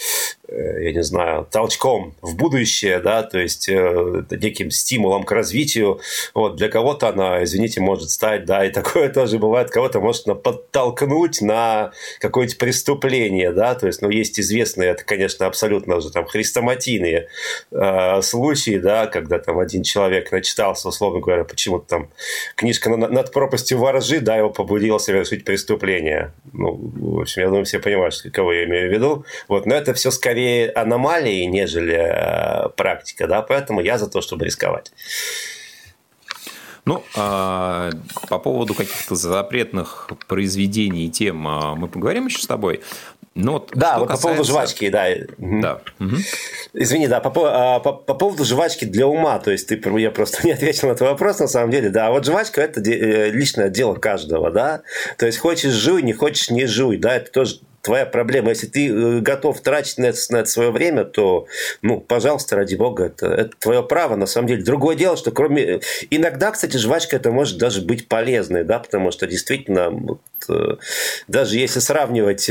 я 0.50 0.92
не 0.92 1.02
знаю, 1.02 1.46
толчком 1.50 2.14
в 2.22 2.36
будущее, 2.36 2.98
да, 2.98 3.22
то 3.22 3.38
есть 3.38 3.68
э, 3.68 4.24
неким 4.30 4.70
стимулом 4.70 5.22
к 5.22 5.32
развитию. 5.32 6.00
Вот. 6.34 6.56
Для 6.56 6.68
кого-то 6.68 7.08
она, 7.08 7.44
извините, 7.44 7.80
может 7.80 8.10
стать, 8.10 8.44
да, 8.46 8.64
и 8.64 8.70
такое 8.72 9.08
тоже 9.10 9.38
бывает, 9.38 9.70
кого-то 9.70 10.00
может 10.00 10.24
подтолкнуть 10.42 11.40
на 11.40 11.92
какое-нибудь 12.20 12.58
преступление, 12.58 13.52
да, 13.52 13.74
то 13.74 13.86
есть, 13.86 14.02
ну, 14.02 14.10
есть 14.10 14.40
известные 14.40 14.90
это, 14.90 15.04
конечно, 15.04 15.46
абсолютно 15.46 15.96
уже 15.96 16.10
там 16.10 16.26
хрестоматийные 16.26 17.28
э, 17.70 18.22
случаи, 18.22 18.78
да, 18.78 19.06
когда 19.06 19.38
там 19.38 19.58
один 19.58 19.82
человек 19.82 20.32
начитался, 20.32 20.88
условно 20.88 21.20
говоря, 21.20 21.44
почему-то 21.44 21.86
там 21.86 22.10
книжка 22.56 22.90
над 22.90 23.32
пропастью 23.32 23.78
воржи, 23.78 24.20
да, 24.20 24.36
его 24.36 24.50
побудила 24.50 24.98
совершить 24.98 25.44
преступление. 25.44 26.32
Ну, 26.52 26.72
в 26.72 27.20
общем, 27.20 27.42
я 27.42 27.48
думаю, 27.48 27.64
все 27.64 27.78
понимают, 27.78 28.14
кого 28.32 28.52
я 28.52 28.64
имею 28.64 28.90
в 28.90 28.92
виду. 28.92 29.24
Вот, 29.48 29.66
но 29.66 29.74
это 29.74 29.94
все 29.94 30.10
скорее 30.10 30.39
аномалии, 30.74 31.44
нежели 31.44 31.96
э, 31.96 32.68
практика, 32.76 33.26
да, 33.26 33.42
поэтому 33.42 33.80
я 33.80 33.98
за 33.98 34.08
то, 34.08 34.20
чтобы 34.20 34.44
рисковать. 34.44 34.92
Ну, 36.86 37.04
а, 37.14 37.90
по 38.28 38.38
поводу 38.38 38.74
каких-то 38.74 39.14
запретных 39.14 40.10
произведений 40.26 41.06
и 41.06 41.10
тем 41.10 41.46
а, 41.46 41.74
мы 41.74 41.88
поговорим 41.88 42.26
еще 42.26 42.40
с 42.40 42.46
тобой. 42.46 42.80
Но 43.34 43.52
вот 43.52 43.70
да, 43.74 43.98
вот 43.98 44.08
касается... 44.08 44.22
по 44.22 44.28
поводу 44.28 44.44
жвачки, 44.44 44.88
да. 44.88 45.06
Да. 45.38 45.82
Угу. 46.00 46.16
Извини, 46.74 47.06
да, 47.06 47.20
по, 47.20 47.30
по, 47.30 47.80
по, 47.80 47.92
по 47.92 48.14
поводу 48.14 48.44
жвачки 48.44 48.86
для 48.86 49.06
ума, 49.06 49.38
то 49.38 49.52
есть 49.52 49.68
ты, 49.68 49.80
я 49.98 50.10
просто 50.10 50.44
не 50.46 50.52
ответил 50.52 50.88
на 50.88 50.94
твой 50.94 51.10
вопрос, 51.10 51.38
на 51.38 51.46
самом 51.46 51.70
деле, 51.70 51.90
да, 51.90 52.10
вот 52.10 52.24
жвачка– 52.24 52.60
это 52.62 52.80
э, 52.80 53.30
личное 53.30 53.68
дело 53.68 53.94
каждого, 53.94 54.50
да, 54.50 54.82
то 55.16 55.26
есть 55.26 55.38
хочешь– 55.38 55.72
жуй, 55.74 56.02
не 56.02 56.12
хочешь– 56.12 56.50
не 56.50 56.66
жуй, 56.66 56.96
да, 56.96 57.14
это 57.14 57.30
тоже 57.30 57.60
твоя 57.82 58.06
проблема. 58.06 58.50
Если 58.50 58.66
ты 58.66 58.88
э, 58.88 59.20
готов 59.20 59.60
тратить 59.60 59.98
на 59.98 60.06
это, 60.06 60.18
на 60.30 60.36
это 60.38 60.48
свое 60.48 60.70
время, 60.70 61.04
то, 61.04 61.46
ну, 61.82 62.00
пожалуйста, 62.00 62.56
ради 62.56 62.74
бога, 62.74 63.04
это, 63.04 63.26
это 63.26 63.50
твое 63.58 63.82
право, 63.82 64.16
на 64.16 64.26
самом 64.26 64.48
деле. 64.48 64.62
Другое 64.62 64.96
дело, 64.96 65.16
что 65.16 65.30
кроме... 65.30 65.80
Иногда, 66.10 66.50
кстати, 66.50 66.76
жвачка 66.76 67.16
это 67.16 67.30
может 67.30 67.58
даже 67.58 67.82
быть 67.82 68.08
полезной, 68.08 68.64
да, 68.64 68.78
потому 68.78 69.10
что 69.10 69.26
действительно 69.26 69.90
вот, 69.90 70.20
э, 70.48 70.76
даже 71.28 71.56
если 71.56 71.80
сравнивать, 71.80 72.50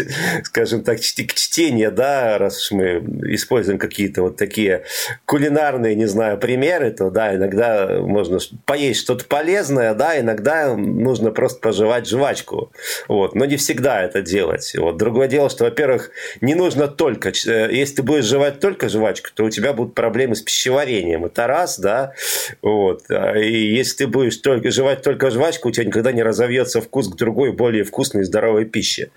скажем 0.44 0.82
так, 0.82 1.00
чтение, 1.00 1.90
да, 1.90 2.38
раз 2.38 2.58
уж 2.58 2.70
мы 2.72 2.98
используем 3.34 3.78
какие-то 3.78 4.22
вот 4.22 4.36
такие 4.36 4.84
кулинарные, 5.26 5.94
не 5.94 6.06
знаю, 6.06 6.38
примеры, 6.38 6.90
то, 6.90 7.10
да, 7.10 7.34
иногда 7.34 8.00
можно 8.00 8.38
поесть 8.64 9.00
что-то 9.00 9.24
полезное, 9.26 9.94
да, 9.94 10.18
иногда 10.18 10.74
нужно 10.74 11.32
просто 11.32 11.60
пожевать 11.60 12.08
жвачку, 12.08 12.72
вот, 13.08 13.34
но 13.34 13.44
не 13.44 13.56
всегда 13.56 14.02
это 14.02 14.22
делать 14.22 14.69
Вот. 14.76 14.96
Другое 14.96 15.28
дело, 15.28 15.50
что, 15.50 15.64
во-первых, 15.64 16.10
не 16.40 16.54
нужно 16.54 16.88
только... 16.88 17.30
Э, 17.46 17.68
если 17.72 17.96
ты 17.96 18.02
будешь 18.02 18.24
жевать 18.24 18.60
только 18.60 18.88
жвачку, 18.88 19.28
то 19.34 19.44
у 19.44 19.50
тебя 19.50 19.72
будут 19.72 19.94
проблемы 19.94 20.34
с 20.34 20.42
пищеварением. 20.42 21.24
Это 21.24 21.46
раз, 21.46 21.78
да. 21.78 22.14
Вот. 22.62 23.04
А, 23.10 23.38
и 23.38 23.52
если 23.52 23.98
ты 23.98 24.06
будешь 24.06 24.36
только, 24.36 24.70
жевать 24.70 25.02
только 25.02 25.30
жвачку, 25.30 25.68
у 25.68 25.72
тебя 25.72 25.86
никогда 25.86 26.12
не 26.12 26.22
разовьется 26.22 26.80
вкус 26.80 27.08
к 27.08 27.16
другой, 27.16 27.52
более 27.52 27.84
вкусной 27.84 28.22
и 28.22 28.24
здоровой 28.24 28.64
пище. 28.64 29.10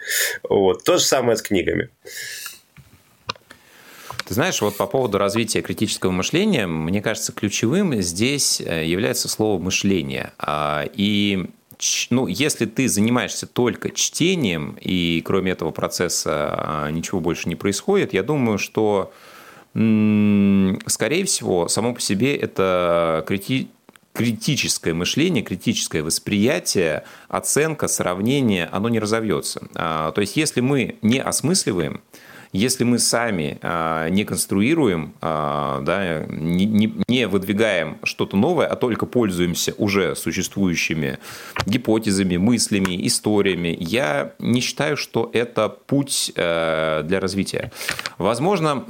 Вот. 0.48 0.84
То 0.84 0.98
же 0.98 1.04
самое 1.04 1.38
с 1.38 1.42
книгами. 1.42 1.90
Ты 4.26 4.36
знаешь, 4.36 4.62
вот 4.62 4.78
по 4.78 4.88
поводу 4.88 5.18
развития 5.18 5.62
критического 5.62 6.12
мышления, 6.12 6.66
мне 6.66 7.02
кажется, 7.02 7.34
ключевым 7.34 8.02
здесь 8.02 8.62
э, 8.62 8.86
является 8.86 9.28
слово 9.28 9.62
«мышление». 9.62 10.32
А, 10.38 10.86
и 10.94 11.48
ну, 12.10 12.28
если 12.28 12.66
ты 12.66 12.88
занимаешься 12.88 13.48
только 13.48 13.90
чтением, 13.90 14.78
и 14.82 15.22
кроме 15.26 15.52
этого 15.52 15.72
процесса 15.72 16.54
а, 16.54 16.92
ничего 16.92 17.20
больше 17.20 17.50
не 17.50 17.56
происходит, 17.56 18.14
я 18.14 18.24
думаю, 18.24 18.58
что, 18.58 19.12
скорее 19.74 21.26
всего, 21.26 21.68
само 21.68 21.94
по 21.94 22.02
себе 22.02 22.36
это 22.36 23.24
крити 23.28 23.70
критическое 24.14 24.94
мышление, 24.94 25.44
критическое 25.44 26.04
восприятие, 26.04 27.04
оценка, 27.30 27.88
сравнение, 27.88 28.70
оно 28.72 28.88
не 28.88 29.00
разовьется. 29.00 29.68
А, 29.74 30.12
то 30.12 30.22
есть, 30.22 30.38
если 30.38 30.62
мы 30.62 30.98
не 31.02 31.20
осмысливаем, 31.20 32.02
если 32.54 32.84
мы 32.84 33.00
сами 33.00 33.58
а, 33.64 34.08
не 34.10 34.26
конструируем, 34.26 35.16
а, 35.22 35.82
да, 35.82 36.24
не, 36.30 36.94
не, 37.08 37.28
выдвигаем 37.28 37.98
что-то 38.04 38.38
новое, 38.38 38.68
а 38.68 38.76
только 38.76 39.08
пользуемся 39.08 39.74
уже 39.80 40.16
существующими 40.16 41.18
гипотезами, 41.66 42.38
мыслями, 42.38 43.08
историями, 43.08 43.76
я 43.80 44.34
не 44.38 44.62
считаю, 44.62 44.98
что 44.98 45.32
это 45.34 45.68
путь 45.68 46.32
э, 46.36 47.02
для 47.06 47.20
развития. 47.20 47.72
Возможно, 48.20 48.84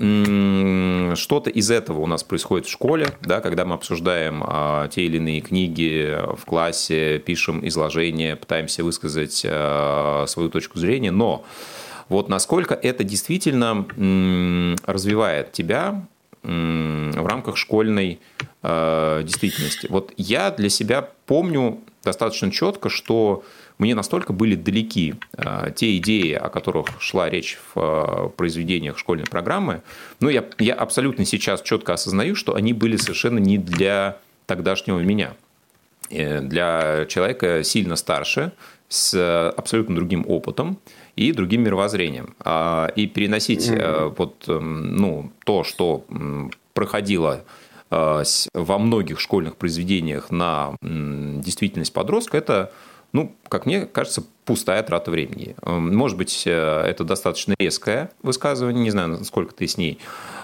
что-то 1.15 1.49
из 1.49 1.71
этого 1.71 2.01
у 2.01 2.05
нас 2.05 2.23
происходит 2.23 2.67
в 2.67 2.71
школе, 2.71 3.07
да, 3.21 3.39
когда 3.39 3.63
мы 3.63 3.75
обсуждаем 3.75 4.43
а, 4.45 4.89
те 4.89 5.05
или 5.05 5.17
иные 5.17 5.39
книги 5.39 6.17
в 6.35 6.43
классе, 6.45 7.19
пишем 7.19 7.65
изложение, 7.65 8.35
пытаемся 8.35 8.83
высказать 8.83 9.35
свою 9.35 10.49
точку 10.49 10.79
зрения, 10.79 11.11
но 11.11 11.45
вот 12.09 12.29
насколько 12.29 12.73
это 12.73 13.03
действительно 13.03 13.85
развивает 14.85 15.51
тебя 15.51 16.03
в 16.43 17.25
рамках 17.25 17.55
школьной 17.55 18.19
э, 18.63 19.21
действительности. 19.23 19.87
Вот 19.89 20.13
я 20.17 20.51
для 20.51 20.69
себя 20.69 21.09
помню 21.25 21.79
достаточно 22.03 22.51
четко, 22.51 22.89
что 22.89 23.45
мне 23.77 23.95
настолько 23.95 24.33
были 24.33 24.55
далеки 24.55 25.15
э, 25.37 25.71
те 25.73 25.95
идеи, 25.97 26.33
о 26.33 26.49
которых 26.49 26.87
шла 26.99 27.29
речь 27.29 27.57
в 27.73 27.79
э, 27.79 28.29
произведениях 28.35 28.97
школьной 28.97 29.25
программы. 29.25 29.83
Но 30.19 30.29
я, 30.29 30.43
я 30.59 30.73
абсолютно 30.73 31.23
сейчас 31.23 31.61
четко 31.61 31.93
осознаю, 31.93 32.35
что 32.35 32.55
они 32.55 32.73
были 32.73 32.97
совершенно 32.97 33.39
не 33.39 33.57
для 33.57 34.17
тогдашнего 34.45 34.99
меня. 34.99 35.33
Для 36.09 37.05
человека 37.07 37.63
сильно 37.63 37.95
старше, 37.95 38.51
с 38.89 39.49
абсолютно 39.57 39.95
другим 39.95 40.25
опытом 40.27 40.77
и 41.15 41.31
другим 41.31 41.63
мировоззрением. 41.63 42.35
А, 42.39 42.87
и 42.95 43.07
переносить 43.07 43.69
mm-hmm. 43.69 44.15
вот, 44.17 44.45
эм, 44.47 44.95
ну, 44.95 45.31
то, 45.45 45.63
что 45.63 46.05
проходило 46.73 47.43
э, 47.91 48.23
во 48.53 48.77
многих 48.79 49.19
школьных 49.19 49.55
произведениях 49.57 50.31
на 50.31 50.75
действительность 50.81 51.93
подростка, 51.93 52.37
это, 52.37 52.71
ну, 53.11 53.35
как 53.47 53.67
мне 53.67 53.85
кажется, 53.85 54.23
пустая 54.45 54.81
трата 54.81 55.11
времени. 55.11 55.55
Эм, 55.61 55.95
может 55.95 56.17
быть, 56.17 56.43
э, 56.47 56.51
это 56.51 57.03
достаточно 57.03 57.53
резкое 57.59 58.09
высказывание, 58.23 58.83
не 58.83 58.91
знаю, 58.91 59.09
насколько 59.09 59.53
ты 59.53 59.67
с, 59.67 59.77
ней, 59.77 59.99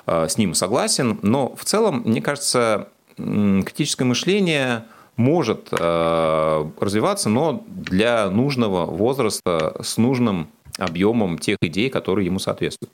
с 0.05 0.38
ним 0.38 0.53
согласен, 0.53 1.19
но 1.23 1.55
в 1.55 1.65
целом, 1.65 2.03
мне 2.05 2.21
кажется, 2.21 2.89
критическое 3.17 4.05
мышление– 4.05 4.85
может 5.19 5.69
развиваться, 5.73 7.27
но 7.27 7.65
для 7.67 8.29
нужного 8.29 8.85
возраста 8.85 9.75
с 9.83 9.97
нужным 9.97 10.47
объемом 10.79 11.38
тех 11.38 11.57
идей, 11.62 11.89
которые 11.89 12.25
ему 12.25 12.39
соответствуют. 12.39 12.91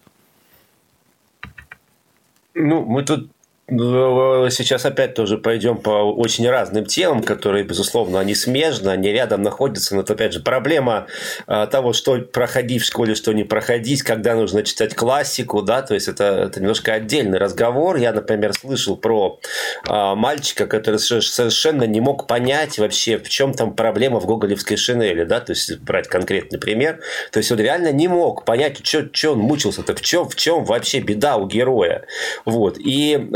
Ну, 2.53 2.85
мы 2.85 3.03
тут 3.03 3.29
сейчас 3.67 4.85
опять 4.85 5.15
тоже 5.15 5.39
пойдем 5.39 5.77
по 5.77 5.89
очень 5.89 6.47
разным 6.47 6.85
темам, 6.85 7.23
которые, 7.23 7.63
безусловно, 7.63 8.19
они 8.19 8.35
смежны, 8.35 8.89
они 8.89 9.09
рядом 9.11 9.41
находятся. 9.41 9.95
Но 9.95 10.01
это, 10.01 10.13
опять 10.13 10.33
же, 10.33 10.39
проблема 10.39 11.07
а, 11.47 11.65
того, 11.65 11.93
что 11.93 12.19
проходить 12.19 12.83
в 12.83 12.85
школе, 12.85 13.15
что 13.15 13.33
не 13.33 13.43
проходить, 13.43 14.03
когда 14.03 14.35
нужно 14.35 14.61
читать 14.61 14.93
классику, 14.93 15.63
да, 15.63 15.81
то 15.81 15.95
есть 15.95 16.07
это, 16.07 16.25
это 16.25 16.59
немножко 16.59 16.93
отдельный 16.93 17.39
разговор. 17.39 17.95
Я, 17.95 18.13
например, 18.13 18.53
слышал 18.53 18.97
про 18.97 19.39
а, 19.87 20.13
мальчика, 20.13 20.67
который 20.67 20.99
совершенно 20.99 21.85
не 21.85 22.01
мог 22.01 22.27
понять 22.27 22.77
вообще, 22.77 23.17
в 23.17 23.29
чем 23.29 23.53
там 23.55 23.75
проблема 23.75 24.19
в 24.19 24.27
гоголевской 24.27 24.77
шинели, 24.77 25.23
да, 25.23 25.39
то 25.39 25.53
есть 25.53 25.79
брать 25.79 26.07
конкретный 26.07 26.59
пример. 26.59 26.99
То 27.31 27.39
есть 27.39 27.51
он 27.51 27.57
реально 27.57 27.91
не 27.91 28.07
мог 28.07 28.45
понять, 28.45 28.85
что 28.85 29.31
он 29.31 29.39
мучился-то, 29.39 29.95
в 29.95 30.01
чем, 30.01 30.29
в 30.29 30.35
чем 30.35 30.65
вообще 30.65 30.99
беда 30.99 31.37
у 31.37 31.47
героя. 31.47 32.05
Вот. 32.45 32.77
И 32.77 33.27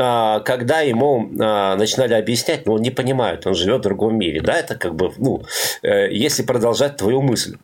когда 0.45 0.81
ему 0.81 1.29
а, 1.39 1.75
начинали 1.75 2.13
объяснять, 2.13 2.65
но 2.65 2.73
он 2.73 2.81
не 2.81 2.91
понимает, 2.91 3.45
он 3.47 3.55
живет 3.55 3.79
в 3.79 3.83
другом 3.83 4.17
мире. 4.17 4.41
Да, 4.41 4.53
это 4.57 4.75
как 4.75 4.95
бы, 4.95 5.11
ну, 5.17 5.43
э, 5.81 6.11
если 6.11 6.43
продолжать 6.43 6.97
твою 6.97 7.21
мысль. 7.21 7.57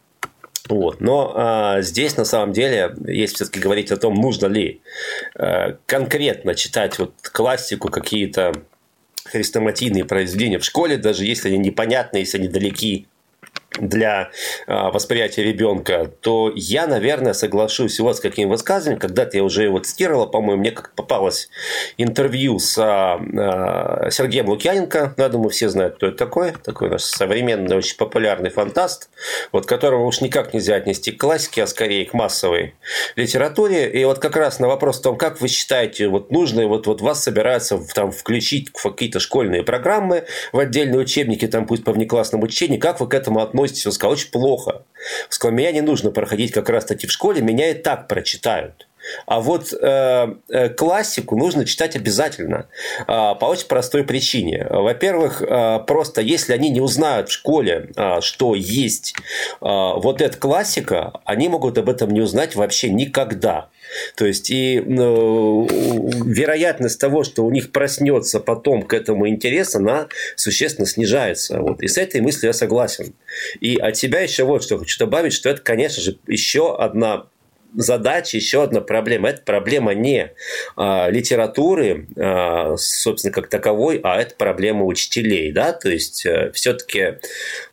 Вот. 0.68 1.00
Но 1.00 1.32
а, 1.36 1.82
здесь 1.82 2.18
на 2.18 2.26
самом 2.26 2.54
деле, 2.54 2.96
если 3.06 3.36
все-таки 3.36 3.60
говорить 3.60 3.92
о 3.92 3.98
том, 3.98 4.16
нужно 4.16 4.48
ли 4.48 4.82
а, 5.36 5.78
конкретно 5.86 6.56
читать 6.56 6.98
вот 7.00 7.14
классику, 7.32 7.90
какие-то 7.90 8.54
хрестоматийные 9.26 10.06
произведения 10.06 10.60
в 10.60 10.66
школе, 10.66 10.98
даже 10.98 11.26
если 11.26 11.50
они 11.50 11.58
непонятны, 11.58 12.18
если 12.18 12.38
они 12.38 12.48
далеки 12.48 13.08
для 13.80 14.32
а, 14.68 14.92
восприятия 14.92 15.44
ребенка, 15.44 16.12
то 16.22 16.52
я, 16.56 16.88
наверное, 16.88 17.34
соглашусь 17.34 18.00
вот 18.00 18.18
с 18.18 18.20
каким 18.20 18.50
высказыванием. 18.50 19.00
Когда-то 19.00 19.38
я 19.38 19.44
уже 19.44 19.64
его 19.64 19.80
цитировал, 19.80 20.28
по-моему, 20.28 20.62
мне 20.62 20.72
как 20.72 20.94
попалось 20.96 21.50
интервью 21.98 22.60
с 22.60 22.78
а, 22.78 24.10
Сергеем 24.10 24.48
Лукьяненко. 24.50 25.16
Я 25.18 25.30
думаю, 25.30 25.50
все 25.50 25.70
знают, 25.70 25.96
кто 25.96 26.08
это 26.08 26.18
такой. 26.18 26.54
Такой 26.64 26.90
наш 26.90 27.04
современный, 27.04 27.78
очень 27.78 27.98
популярный 27.98 28.50
фантаст, 28.50 29.10
вот 29.52 29.66
которого 29.66 30.06
уж 30.06 30.22
никак 30.22 30.54
нельзя 30.54 30.76
отнести 30.76 31.12
к 31.12 31.20
классике, 31.20 31.64
а 31.64 31.68
скорее 31.68 32.06
к 32.06 32.14
массовой 32.14 32.76
литературе. 33.16 33.90
И 33.92 34.04
вот 34.06 34.20
как 34.20 34.36
раз 34.36 34.60
на 34.60 34.68
вопрос 34.68 35.00
о 35.00 35.04
том, 35.04 35.18
как 35.18 35.42
вы 35.42 35.48
считаете, 35.48 36.08
вот 36.08 36.32
нужно, 36.32 36.68
вот, 36.68 36.88
вот 36.88 37.02
вас 37.02 37.24
собираются 37.24 37.80
там 37.94 38.12
включить 38.12 38.72
какие-то 38.72 39.20
школьные 39.20 39.64
программы, 39.64 40.26
в 40.52 40.60
отдельные 40.60 41.00
учебники, 41.00 41.48
там 41.48 41.66
пусть 41.66 41.84
по 41.84 41.92
внеклассному 41.92 42.46
учению, 42.46 42.80
как 42.80 43.00
вы 43.00 43.08
к 43.08 43.14
этому 43.14 43.42
относитесь? 43.42 43.65
Относитесь? 43.66 43.86
Он 43.86 43.92
сказал, 43.92 44.14
очень 44.14 44.32
плохо. 44.32 44.72
Он 44.72 45.32
сказал, 45.32 45.56
меня 45.56 45.72
не 45.72 45.82
нужно 45.82 46.12
проходить 46.12 46.52
как 46.52 46.70
раз-таки 46.70 47.08
в 47.08 47.12
школе, 47.12 47.42
меня 47.42 47.72
и 47.72 47.74
так 47.74 48.08
прочитают. 48.08 48.88
А 49.26 49.40
вот 49.40 49.74
э, 49.74 50.36
э, 50.50 50.70
классику 50.70 51.36
нужно 51.38 51.66
читать 51.66 51.96
обязательно 51.96 52.68
э, 53.00 53.06
по 53.08 53.46
очень 53.46 53.68
простой 53.68 54.04
причине. 54.04 54.68
Во-первых, 54.70 55.42
э, 55.42 55.80
просто 55.86 56.22
если 56.22 56.54
они 56.54 56.70
не 56.70 56.82
узнают 56.82 57.30
в 57.30 57.34
школе, 57.34 57.90
э, 57.96 58.22
что 58.22 58.56
есть 58.56 59.16
э, 59.18 59.22
вот 59.62 60.22
эта 60.22 60.38
классика, 60.38 61.14
они 61.26 61.50
могут 61.50 61.78
об 61.78 61.90
этом 61.90 62.12
не 62.12 62.22
узнать 62.22 62.56
вообще 62.56 62.90
никогда. 62.90 63.70
То 64.16 64.26
есть 64.26 64.50
и 64.50 64.82
ну, 64.86 65.68
вероятность 65.68 67.00
того, 67.00 67.24
что 67.24 67.46
у 67.46 67.52
них 67.52 67.72
проснется 67.72 68.40
потом 68.40 68.84
к 68.84 68.94
этому 68.94 69.28
интерес, 69.30 69.76
она 69.76 70.08
существенно 70.36 70.88
снижается. 70.88 71.60
Вот. 71.60 71.82
И 71.82 71.88
с 71.88 71.98
этой 71.98 72.22
мыслью 72.22 72.50
я 72.50 72.54
согласен. 72.54 73.14
И 73.60 73.78
от 73.78 73.96
себя 73.96 74.22
еще 74.22 74.44
вот 74.44 74.64
что 74.64 74.80
хочу 74.80 74.98
добавить, 75.00 75.34
что 75.34 75.50
это, 75.50 75.62
конечно 75.62 76.02
же, 76.02 76.18
еще 76.28 76.76
одна 76.76 77.28
задача, 77.76 78.38
еще 78.38 78.64
одна 78.64 78.82
проблема. 78.82 79.30
Это 79.30 79.42
проблема 79.44 79.94
не 79.94 80.32
а, 80.76 81.10
литературы, 81.10 82.08
а, 82.18 82.76
собственно, 82.78 83.34
как 83.34 83.48
таковой, 83.48 84.00
а 84.04 84.20
это 84.22 84.36
проблема 84.36 84.86
учителей. 84.86 85.52
Да? 85.52 85.74
То 85.74 85.90
есть, 85.90 86.26
а, 86.26 86.52
все-таки 86.54 87.20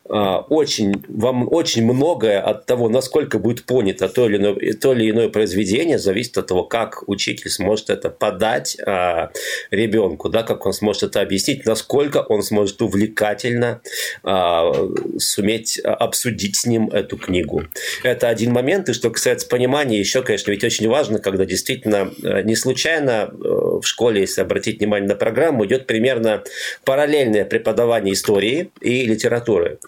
очень, 0.05 1.03
вам 1.07 1.47
очень 1.51 1.85
многое 1.85 2.41
от 2.41 2.65
того, 2.65 2.89
насколько 2.89 3.39
будет 3.39 3.65
понято 3.65 4.09
то 4.09 4.27
или 4.27 4.37
иное, 4.37 4.73
то 4.73 4.93
или 4.93 5.11
иное 5.11 5.29
произведение, 5.29 5.97
зависит 5.97 6.37
от 6.37 6.47
того, 6.47 6.63
как 6.63 7.07
учитель 7.07 7.49
сможет 7.49 7.89
это 7.89 8.09
подать 8.09 8.77
а, 8.85 9.31
ребенку, 9.71 10.29
да, 10.29 10.43
как 10.43 10.65
он 10.65 10.73
сможет 10.73 11.03
это 11.03 11.21
объяснить, 11.21 11.65
насколько 11.65 12.17
он 12.17 12.43
сможет 12.43 12.81
увлекательно 12.81 13.81
а, 14.23 14.71
суметь 15.17 15.79
обсудить 15.79 16.57
с 16.57 16.65
ним 16.65 16.89
эту 16.89 17.17
книгу. 17.17 17.63
Это 18.03 18.29
один 18.29 18.51
момент. 18.51 18.89
И 18.89 18.93
что 18.93 19.09
касается 19.09 19.47
понимания, 19.47 19.97
еще, 19.97 20.21
конечно, 20.21 20.51
ведь 20.51 20.63
очень 20.63 20.87
важно, 20.87 21.19
когда 21.19 21.45
действительно 21.45 22.11
э, 22.23 22.41
не 22.43 22.55
случайно 22.55 23.29
э, 23.31 23.33
в 23.33 23.83
школе, 23.83 24.21
если 24.21 24.41
обратить 24.41 24.79
внимание 24.79 25.07
на 25.07 25.15
программу, 25.15 25.65
идет 25.65 25.87
примерно 25.87 26.43
параллельное 26.85 27.45
преподавание 27.45 28.13
истории 28.13 28.71
и 28.81 29.05
литературы. 29.05 29.79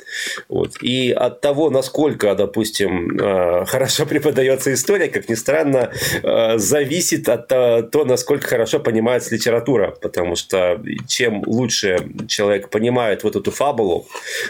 Вот. 0.50 0.82
И 0.82 1.12
от 1.12 1.42
того, 1.42 1.70
насколько, 1.70 2.34
допустим, 2.36 3.18
э, 3.20 3.66
хорошо 3.66 4.06
преподается 4.06 4.74
история, 4.74 5.08
как 5.08 5.30
ни 5.30 5.36
странно, 5.36 5.92
э, 6.24 6.58
зависит 6.58 7.30
от 7.30 7.48
того, 7.48 8.06
насколько 8.06 8.48
хорошо 8.48 8.80
понимается 8.80 9.34
литература. 9.34 9.92
Потому 10.02 10.36
что 10.36 10.82
чем 11.08 11.44
лучше 11.46 12.00
человек 12.28 12.70
понимает 12.70 13.24
вот 13.24 13.36
эту 13.36 13.52
фабулу, 13.52 14.08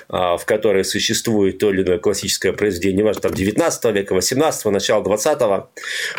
э, 0.10 0.14
в 0.14 0.42
которой 0.46 0.84
существует 0.84 1.58
то 1.58 1.72
или 1.72 1.84
иное 1.84 1.98
классическое 1.98 2.54
произведение, 2.54 3.00
неважно, 3.00 3.24
там 3.24 3.34
19 3.34 3.92
века, 3.92 4.14
18 4.14 4.66
начала 4.66 5.04
20 5.04 5.70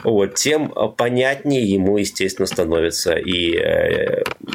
вот, 0.05 0.35
тем 0.35 0.73
понятнее 0.97 1.63
ему, 1.65 1.99
естественно, 1.99 2.47
становятся 2.47 3.15
и 3.15 3.57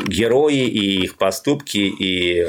герои, 0.08 0.68
и 0.68 1.04
их 1.04 1.18
поступки, 1.18 1.78
и 1.78 2.46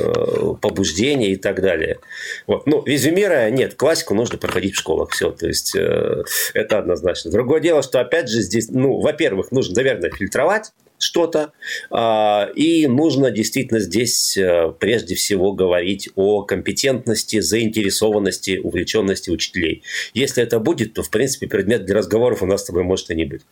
побуждения 0.61 1.33
и 1.33 1.37
так 1.37 1.61
далее. 1.61 1.99
Вот. 2.47 2.67
Ну, 2.67 2.85
резюмируя, 2.85 3.51
нет, 3.51 3.75
классику 3.75 4.15
нужно 4.15 4.39
проходить 4.39 4.75
в 4.75 4.79
школах. 4.79 5.11
Все, 5.11 5.31
то 5.31 5.47
есть, 5.47 5.75
э, 5.77 6.23
это 6.55 6.79
однозначно. 6.79 7.31
Другое 7.31 7.61
дело, 7.61 7.83
что, 7.83 8.01
опять 8.01 8.29
же, 8.29 8.41
здесь, 8.41 8.69
ну, 8.71 9.01
во-первых, 9.01 9.53
нужно, 9.53 9.77
наверное, 9.77 10.11
фильтровать 10.11 10.73
что-то. 11.03 11.53
А, 11.91 12.49
и 12.55 12.87
нужно 12.87 13.31
действительно 13.31 13.81
здесь 13.81 14.37
э, 14.37 14.73
прежде 14.79 15.15
всего 15.15 15.53
говорить 15.53 16.09
о 16.15 16.43
компетентности, 16.43 17.41
заинтересованности, 17.41 18.61
увлеченности 18.63 19.31
учителей. 19.31 19.83
Если 20.15 20.43
это 20.43 20.59
будет, 20.61 20.95
то, 20.95 21.03
в 21.03 21.11
принципе, 21.11 21.49
предмет 21.49 21.85
для 21.85 21.97
разговоров 21.97 22.43
у 22.43 22.47
нас 22.47 22.63
с 22.63 22.65
тобой 22.65 22.85
может 22.85 23.11
и 23.11 23.15
не 23.15 23.25
быть. 23.25 23.43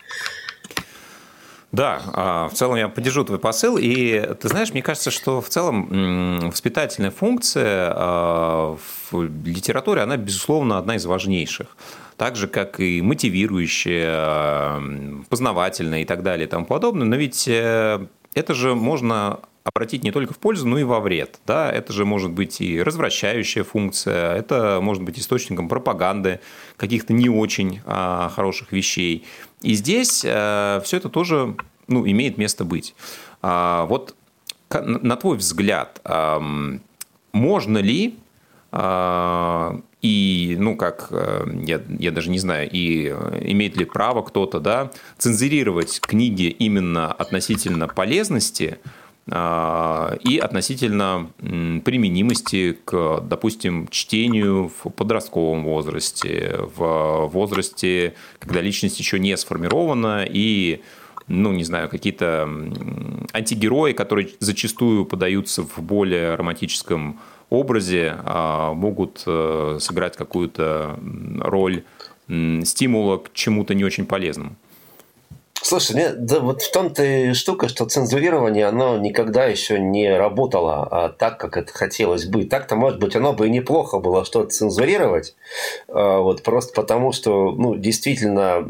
Да, 1.73 2.03
а, 2.13 2.49
в 2.49 2.55
целом 2.55 2.77
я 2.77 2.89
поддержу 2.89 3.25
твой 3.25 3.39
посыл. 3.39 3.79
И 3.79 4.35
ты 4.41 4.49
знаешь, 4.49 4.73
мне 4.73 4.83
кажется, 4.83 5.11
что 5.11 5.41
в 5.41 5.49
целом 5.49 6.49
воспитательная 6.49 7.13
функция 7.13 7.93
а, 7.95 8.77
в 9.11 9.23
литературе, 9.45 10.03
она, 10.03 10.17
безусловно, 10.17 10.79
одна 10.79 10.97
из 10.97 11.07
важнейших. 11.07 11.77
Так 12.17 12.37
же, 12.37 12.49
как 12.49 12.81
и 12.81 13.01
мотивирующая, 13.01 14.83
познавательная 15.29 16.03
и 16.03 16.05
так 16.05 16.23
далее 16.23 16.47
и 16.47 16.51
тому 16.51 16.67
подобное. 16.67 17.07
Но 17.07 17.17
ведь 17.17 17.49
э, 17.49 18.07
это 18.35 18.53
же 18.53 18.75
можно 18.75 19.41
обратить 19.75 20.05
не 20.05 20.13
только 20.13 20.35
в 20.35 20.39
пользу, 20.39 20.67
но 20.67 20.79
и 20.79 20.85
во 20.85 21.01
вред. 21.01 21.41
Да? 21.47 21.71
Это 21.71 21.93
же 21.93 22.05
может 22.05 22.31
быть 22.31 22.61
и 22.61 22.83
развращающая 22.83 23.65
функция, 23.65 24.35
это 24.35 24.81
может 24.83 25.03
быть 25.03 25.19
источником 25.19 25.69
пропаганды 25.69 26.41
каких-то 26.77 27.13
не 27.13 27.29
очень 27.29 27.81
а, 27.85 28.31
хороших 28.35 28.73
вещей. 28.73 29.25
И 29.63 29.75
здесь 29.75 30.25
а, 30.27 30.79
э, 30.79 30.85
все 30.85 30.97
это 30.97 31.09
тоже 31.09 31.57
ну, 31.87 32.07
имеет 32.07 32.39
место 32.39 32.65
быть. 32.65 32.95
А, 33.43 33.87
вот 33.87 34.15
на 34.71 35.17
твой 35.17 35.37
взгляд, 35.37 36.01
а, 36.05 36.43
можно 37.33 37.79
ли 37.79 38.17
а, 38.73 39.81
и, 40.03 40.57
ну, 40.59 40.77
как, 40.77 41.09
э, 41.11 41.45
я, 41.67 41.83
я 41.99 42.11
даже 42.11 42.31
не 42.31 42.39
знаю, 42.39 42.71
и 42.73 43.09
имеет 43.43 43.77
ли 43.77 43.85
право 43.85 44.23
кто-то, 44.23 44.59
да, 44.59 44.91
цензурировать 45.19 46.01
книги 46.01 46.45
именно 46.45 47.13
относительно 47.13 47.87
полезности, 47.87 48.79
и 49.29 50.41
относительно 50.43 51.31
применимости 51.39 52.77
к, 52.85 53.21
допустим, 53.21 53.87
чтению 53.89 54.73
в 54.83 54.91
подростковом 54.91 55.65
возрасте, 55.65 56.59
в 56.75 57.29
возрасте, 57.33 58.15
когда 58.41 58.61
личность 58.61 58.99
еще 58.99 59.21
не 59.21 59.37
сформирована 59.37 60.25
и 60.29 60.81
ну, 61.31 61.53
не 61.53 61.63
знаю, 61.63 61.89
какие-то 61.89 62.49
антигерои, 63.33 63.93
которые 63.93 64.31
зачастую 64.41 65.05
подаются 65.05 65.63
в 65.63 65.79
более 65.79 66.35
романтическом 66.35 67.21
образе, 67.51 68.17
а, 68.25 68.73
могут 68.75 69.23
э, 69.27 69.79
сыграть 69.81 70.17
какую-то 70.17 70.99
роль 71.39 71.85
стимула 72.65 73.19
к 73.19 73.33
чему-то 73.33 73.75
не 73.75 73.85
очень 73.85 74.07
полезному. 74.07 74.57
Слушай, 75.63 75.95
мне, 75.95 76.09
да 76.11 76.41
вот 76.41 76.63
в 76.63 76.73
том-то 76.73 77.05
и 77.05 77.33
штука, 77.35 77.69
что 77.69 77.85
цензурирование, 77.85 78.67
оно 78.67 78.97
никогда 78.97 79.45
еще 79.45 79.79
не 79.79 80.17
работало 80.17 80.89
а, 80.91 81.09
так, 81.11 81.39
как 81.39 81.59
это 81.59 81.73
хотелось 81.73 82.25
бы. 82.25 82.45
Так-то, 82.45 82.77
может 82.77 82.99
быть, 82.99 83.15
оно 83.15 83.35
бы 83.35 83.47
и 83.47 83.51
неплохо 83.51 83.99
было 83.99 84.25
что-то 84.25 84.51
цензурировать, 84.51 85.37
а, 85.89 86.21
вот 86.21 86.43
просто 86.43 86.73
потому, 86.73 87.13
что, 87.13 87.53
ну, 87.53 87.77
действительно, 87.77 88.69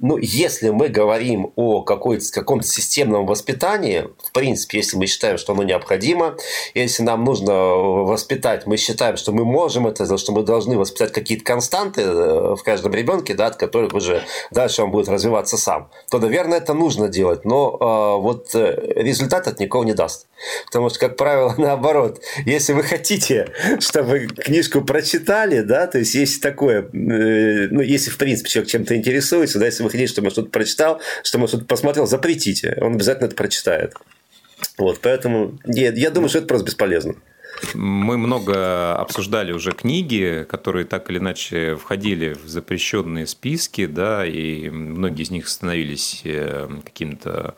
ну, 0.00 0.16
если 0.16 0.70
мы 0.70 0.88
говорим 0.88 1.52
о 1.56 1.82
каком-то 1.82 2.66
системном 2.66 3.26
воспитании, 3.26 4.08
в 4.22 4.32
принципе, 4.32 4.78
если 4.78 4.96
мы 4.96 5.06
считаем, 5.06 5.38
что 5.38 5.52
оно 5.52 5.64
необходимо, 5.64 6.36
если 6.74 7.02
нам 7.02 7.24
нужно 7.24 7.52
воспитать, 7.52 8.66
мы 8.66 8.76
считаем, 8.76 9.16
что 9.16 9.32
мы 9.32 9.44
можем 9.44 9.86
это 9.86 10.16
что 10.16 10.32
мы 10.32 10.42
должны 10.42 10.78
воспитать 10.78 11.12
какие-то 11.12 11.44
константы 11.44 12.02
э, 12.02 12.54
в 12.54 12.62
каждом 12.62 12.94
ребенке, 12.94 13.34
да, 13.34 13.46
от 13.46 13.56
которых 13.56 13.94
уже 13.94 14.24
дальше 14.50 14.82
он 14.82 14.90
будет 14.90 15.08
развиваться 15.08 15.56
сам, 15.56 15.90
то, 16.10 16.18
наверное, 16.18 16.58
это 16.58 16.74
нужно 16.74 17.08
делать, 17.08 17.44
но 17.44 17.76
э, 17.80 18.22
вот 18.22 18.54
э, 18.54 18.92
результат 18.96 19.48
от 19.48 19.58
никого 19.58 19.84
не 19.84 19.94
даст. 19.94 20.27
Потому 20.66 20.90
что, 20.90 20.98
как 20.98 21.16
правило, 21.16 21.54
наоборот, 21.58 22.22
если 22.44 22.72
вы 22.72 22.82
хотите, 22.82 23.52
чтобы 23.80 24.26
книжку 24.26 24.82
прочитали, 24.82 25.60
да, 25.60 25.86
то 25.86 25.98
есть 25.98 26.14
есть 26.14 26.42
такое, 26.42 26.82
э, 26.82 27.68
ну, 27.70 27.80
если, 27.80 28.10
в 28.10 28.18
принципе, 28.18 28.48
человек 28.50 28.70
чем-то 28.70 28.96
интересуется, 28.96 29.58
да, 29.58 29.66
если 29.66 29.82
вы 29.82 29.90
хотите, 29.90 30.12
чтобы 30.12 30.26
он 30.26 30.32
что-то 30.32 30.50
прочитал, 30.50 31.00
чтобы 31.22 31.44
он 31.44 31.48
что-то 31.48 31.64
посмотрел, 31.64 32.06
запретите, 32.06 32.76
он 32.80 32.94
обязательно 32.94 33.26
это 33.26 33.36
прочитает. 33.36 33.94
Вот, 34.76 35.00
поэтому 35.00 35.58
я, 35.66 35.92
я 35.92 36.10
думаю, 36.10 36.28
что 36.28 36.38
это 36.38 36.48
просто 36.48 36.66
бесполезно. 36.66 37.14
Мы 37.74 38.18
много 38.18 38.94
обсуждали 38.94 39.52
уже 39.52 39.72
книги, 39.72 40.46
которые 40.48 40.84
так 40.84 41.10
или 41.10 41.18
иначе 41.18 41.76
входили 41.76 42.34
в 42.34 42.48
запрещенные 42.48 43.26
списки, 43.26 43.86
да, 43.86 44.24
и 44.26 44.70
многие 44.70 45.22
из 45.22 45.30
них 45.30 45.48
становились 45.48 46.22
э, 46.24 46.68
каким-то 46.84 47.54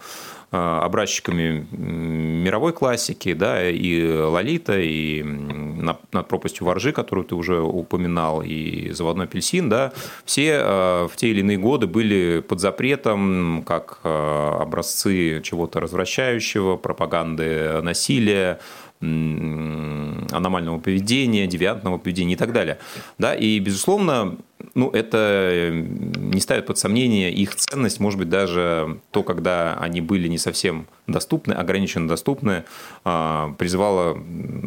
э, 0.52 0.56
образчиками 0.56 1.66
мировой 1.70 2.72
классики, 2.72 3.34
да, 3.34 3.68
и 3.68 4.10
Лолита, 4.12 4.78
и 4.78 5.22
над 5.22 6.28
пропастью 6.28 6.66
воржи, 6.66 6.92
которую 6.92 7.26
ты 7.26 7.34
уже 7.34 7.60
упоминал, 7.60 8.42
и 8.42 8.90
заводной 8.90 9.26
апельсин, 9.26 9.68
да, 9.68 9.92
все 10.24 10.60
э, 10.62 11.08
в 11.10 11.16
те 11.16 11.28
или 11.28 11.40
иные 11.40 11.58
годы 11.58 11.86
были 11.86 12.40
под 12.40 12.60
запретом, 12.60 13.64
как 13.66 14.00
образцы 14.02 15.40
чего-то 15.42 15.80
развращающего, 15.80 16.76
пропаганды 16.76 17.80
насилия, 17.82 18.60
аномального 19.00 20.78
поведения, 20.78 21.46
девиантного 21.46 21.98
поведения 21.98 22.34
и 22.34 22.36
так 22.36 22.52
далее. 22.52 22.78
Да, 23.18 23.34
и, 23.34 23.58
безусловно, 23.58 24.36
ну, 24.74 24.90
это 24.90 25.70
не 25.72 26.40
ставит 26.40 26.66
под 26.66 26.76
сомнение 26.76 27.32
их 27.32 27.54
ценность, 27.56 27.98
может 27.98 28.18
быть, 28.18 28.28
даже 28.28 29.00
то, 29.10 29.22
когда 29.22 29.74
они 29.80 30.02
были 30.02 30.28
не 30.28 30.38
совсем 30.38 30.86
доступны, 31.06 31.54
ограниченно 31.54 32.08
доступны, 32.08 32.64
а, 33.04 33.54
призывало 33.58 34.18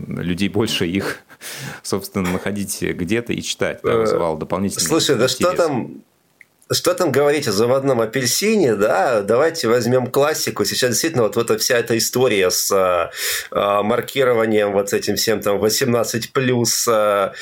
людей 0.08 0.50
больше 0.50 0.88
их, 0.88 1.20
собственно, 1.84 2.32
находить 2.32 2.82
где-то 2.82 3.34
и 3.34 3.42
читать, 3.42 3.82
да, 3.84 3.98
вызывало 3.98 4.38
дополнительный 4.38 4.82
Слушай, 4.82 5.16
да 5.16 5.28
что 5.28 5.54
там 5.54 6.02
что 6.74 6.94
там 6.94 7.12
говорить 7.12 7.48
о 7.48 7.52
заводном 7.52 8.02
апельсине, 8.02 8.76
да, 8.76 9.22
давайте 9.22 9.68
возьмем 9.68 10.08
классику. 10.08 10.66
Сейчас 10.66 10.92
действительно 10.92 11.24
вот, 11.24 11.36
вот 11.36 11.62
вся 11.62 11.78
эта 11.78 11.98
история 11.98 12.50
с 12.50 12.72
а, 12.72 13.12
а 13.52 13.84
маркированием 13.84 14.72
вот 14.74 14.94
этим 14.94 15.16
всем 15.16 15.42
там 15.42 15.60
18 15.60 16.32
плюс, 16.32 16.88
а, 16.88 17.34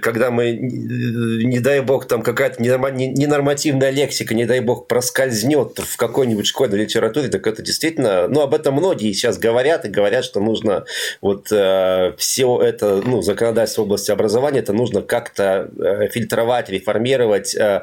когда 0.00 0.30
мы, 0.30 0.52
не 0.52 1.60
дай 1.60 1.80
бог, 1.80 2.06
там 2.06 2.22
какая-то 2.22 2.62
ненормативная 2.62 3.90
лексика, 3.90 4.34
не 4.34 4.44
дай 4.44 4.60
бог, 4.60 4.86
проскользнет 4.86 5.78
в 5.78 5.96
какой-нибудь 5.96 6.46
школьной 6.46 6.78
литературе, 6.78 7.28
так 7.28 7.46
это 7.46 7.62
действительно, 7.62 8.28
ну, 8.28 8.40
об 8.40 8.54
этом 8.54 8.74
многие 8.74 9.12
сейчас 9.12 9.38
говорят 9.38 9.84
и 9.84 9.88
говорят, 9.88 10.24
что 10.24 10.40
нужно 10.40 10.84
вот 11.20 11.48
а, 11.52 12.14
все 12.18 12.60
это, 12.60 13.02
ну, 13.04 13.22
законодательство 13.22 13.82
в 13.82 13.84
области 13.86 14.10
образования, 14.10 14.60
это 14.60 14.72
нужно 14.72 15.02
как-то 15.02 15.70
фильтровать, 16.12 16.68
реформировать, 16.68 17.56
а, 17.56 17.82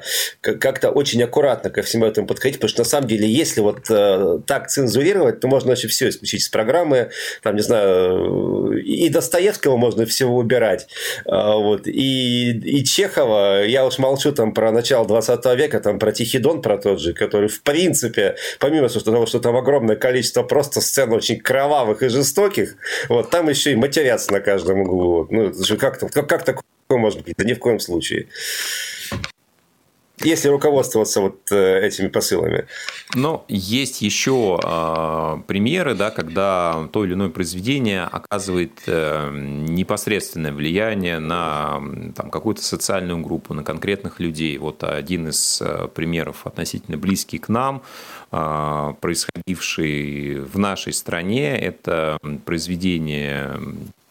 очень 0.91 1.21
аккуратно 1.23 1.69
ко 1.69 1.82
всему 1.82 2.06
этому 2.06 2.27
подходить, 2.27 2.58
потому 2.58 2.69
что 2.69 2.82
на 2.82 2.86
самом 2.86 3.08
деле, 3.08 3.27
если 3.27 3.62
вот 3.62 3.89
э, 3.89 4.39
так 4.45 4.67
цензурировать, 4.67 5.39
то 5.39 5.47
можно 5.47 5.69
вообще 5.69 5.88
все 5.88 6.10
исключить 6.10 6.41
из 6.41 6.49
программы, 6.49 7.10
там, 7.41 7.56
не 7.56 7.62
знаю, 7.62 8.73
и 8.82 9.10
Достоевского 9.10 9.77
можно 9.77 10.06
всего 10.06 10.38
убирать, 10.38 10.88
а, 11.25 11.56
вот, 11.56 11.88
и, 11.88 12.51
и 12.51 12.84
Чехова, 12.84 13.63
я 13.65 13.86
уж 13.86 13.97
молчу 13.97 14.32
там 14.32 14.54
про 14.54 14.71
начало 14.71 15.08
20 15.08 15.45
века, 15.58 15.80
там 15.80 15.99
про 15.99 16.12
Тихий 16.12 16.39
про 16.39 16.77
тот 16.77 16.99
же, 16.99 17.13
который, 17.13 17.47
в 17.47 17.62
принципе, 17.62 18.36
помимо 18.60 18.89
того, 18.89 19.25
что 19.25 19.39
там 19.39 19.56
огромное 19.56 19.95
количество 19.95 20.43
просто 20.43 20.82
сцен 20.82 21.12
очень 21.13 21.39
кровавых 21.39 22.04
и 22.04 22.10
жестоких, 22.10 22.75
вот, 23.10 23.30
там 23.30 23.49
еще 23.49 23.71
и 23.71 23.75
матерятся 23.75 24.32
на 24.34 24.39
каждом 24.39 24.82
углу. 24.82 25.27
Ну, 25.30 25.54
как, 25.77 25.99
как, 25.99 26.27
как 26.27 26.43
такое 26.43 26.63
может 26.89 27.23
быть? 27.23 27.36
Да 27.38 27.43
ни 27.43 27.54
в 27.54 27.60
коем 27.60 27.80
случае 27.80 28.27
если 30.24 30.50
руководствоваться 30.50 31.22
вот 31.22 31.52
э, 31.52 31.86
этими 31.86 32.08
посылами. 32.08 32.66
Но 33.16 33.46
есть 33.48 34.02
еще 34.02 34.60
э, 34.64 35.38
примеры, 35.48 35.96
да, 35.96 36.12
когда 36.12 36.88
то 36.92 37.04
или 37.06 37.14
иное 37.14 37.30
произведение 37.30 38.04
оказывает 38.04 38.72
э, 38.88 39.30
непосредственное 39.34 40.52
влияние 40.52 41.20
на 41.20 41.82
там, 42.16 42.30
какую-то 42.30 42.64
социальную 42.64 43.20
группу, 43.20 43.54
на 43.54 43.64
конкретных 43.64 44.20
людей. 44.20 44.58
Вот 44.58 44.84
один 44.84 45.30
из 45.30 45.62
э, 45.62 45.88
примеров 45.94 46.46
относительно 46.46 46.98
близкий 46.98 47.38
к 47.38 47.50
нам, 47.50 47.84
происходивший 48.32 50.39
в 50.39 50.58
нашей 50.58 50.94
стране, 50.94 51.58
это 51.58 52.17
произведение 52.46 53.60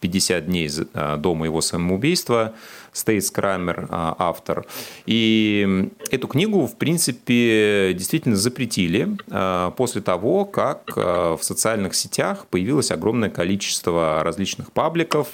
«50 0.01 0.41
дней 0.41 0.69
э, 0.69 1.17
до 1.17 1.33
моего 1.33 1.61
самоубийства», 1.61 2.53
Стейтс 2.93 3.31
Крамер, 3.31 3.87
а, 3.89 4.15
автор. 4.19 4.65
И 5.05 5.89
эту 6.09 6.27
книгу, 6.27 6.67
в 6.67 6.75
принципе, 6.75 7.93
действительно 7.93 8.35
запретили 8.35 9.17
а, 9.29 9.71
после 9.71 10.01
того, 10.01 10.45
как 10.45 10.91
а, 10.95 11.37
в 11.37 11.43
социальных 11.43 11.95
сетях 11.95 12.45
появилось 12.49 12.91
огромное 12.91 13.29
количество 13.29 14.21
различных 14.23 14.71
пабликов, 14.71 15.29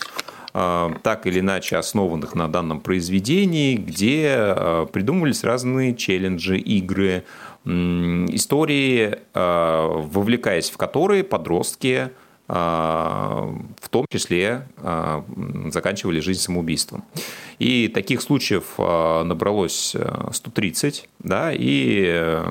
так 0.54 1.28
или 1.28 1.39
иначе 1.39 1.78
основанных 1.78 2.34
на 2.34 2.47
данном 2.47 2.80
произведении, 2.80 3.76
где 3.76 4.88
придумывались 4.91 5.43
разные 5.43 5.93
челленджи, 5.93 6.58
игры, 6.58 7.26
истории, 7.67 9.19
вовлекаясь 9.34 10.69
в 10.69 10.77
которые 10.77 11.23
подростки 11.23 12.12
в 12.47 13.89
том 13.89 14.05
числе 14.10 14.67
заканчивали 15.69 16.21
жизнь 16.21 16.39
самоубийством. 16.39 17.03
И 17.60 17.88
таких 17.88 18.21
случаев 18.21 18.75
а, 18.77 19.23
набралось 19.23 19.95
130, 20.31 20.99
э, 20.99 21.07
да, 21.19 21.51
и 21.51 22.03
э, 22.05 22.43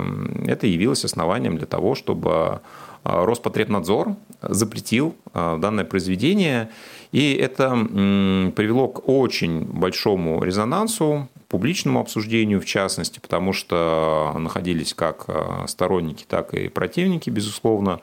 это 0.47 0.67
явилось 0.67 1.05
основанием 1.05 1.59
для 1.59 1.67
того, 1.67 1.95
чтобы 1.95 2.61
а, 3.05 3.25
Роспотребнадзор 3.25 4.17
запретил 4.43 5.15
а, 5.33 5.59
данное 5.59 5.85
произведение, 5.85 6.71
и 7.13 7.35
это 7.35 7.71
привело 7.71 8.89
к 8.89 9.09
очень 9.09 9.65
большому 9.65 10.43
резонансу, 10.43 11.29
публичному 11.47 12.01
обсуждению, 12.01 12.61
в 12.61 12.65
частности, 12.65 13.21
потому 13.21 13.53
что 13.53 14.35
находились 14.37 14.93
как 14.93 15.29
сторонники, 15.69 16.25
так 16.29 16.53
и 16.53 16.69
противники, 16.69 17.31
безусловно, 17.31 18.01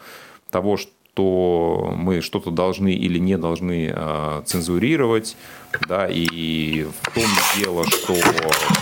того, 0.50 0.78
что 1.14 1.94
мы 1.96 2.22
что-то 2.22 2.50
должны 2.50 2.92
или 2.94 3.20
не 3.20 3.38
должны 3.38 3.94
э, 3.96 4.42
цензурировать, 4.46 5.38
да, 5.88 6.08
и 6.10 6.86
в 6.86 7.14
том 7.14 7.26
дело, 7.58 7.86
что 7.88 8.16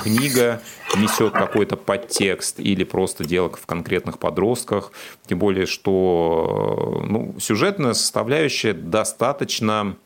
книга 0.03 0.61
несет 0.95 1.33
какой-то 1.33 1.75
подтекст 1.75 2.59
или 2.59 2.85
просто 2.85 3.25
дело 3.25 3.49
в 3.49 3.65
конкретных 3.65 4.17
подростках, 4.17 4.93
тем 5.27 5.39
более, 5.39 5.65
что 5.65 7.03
ну, 7.05 7.35
сюжетная 7.37 7.93
составляющая 7.93 8.73
достаточно 8.73 9.97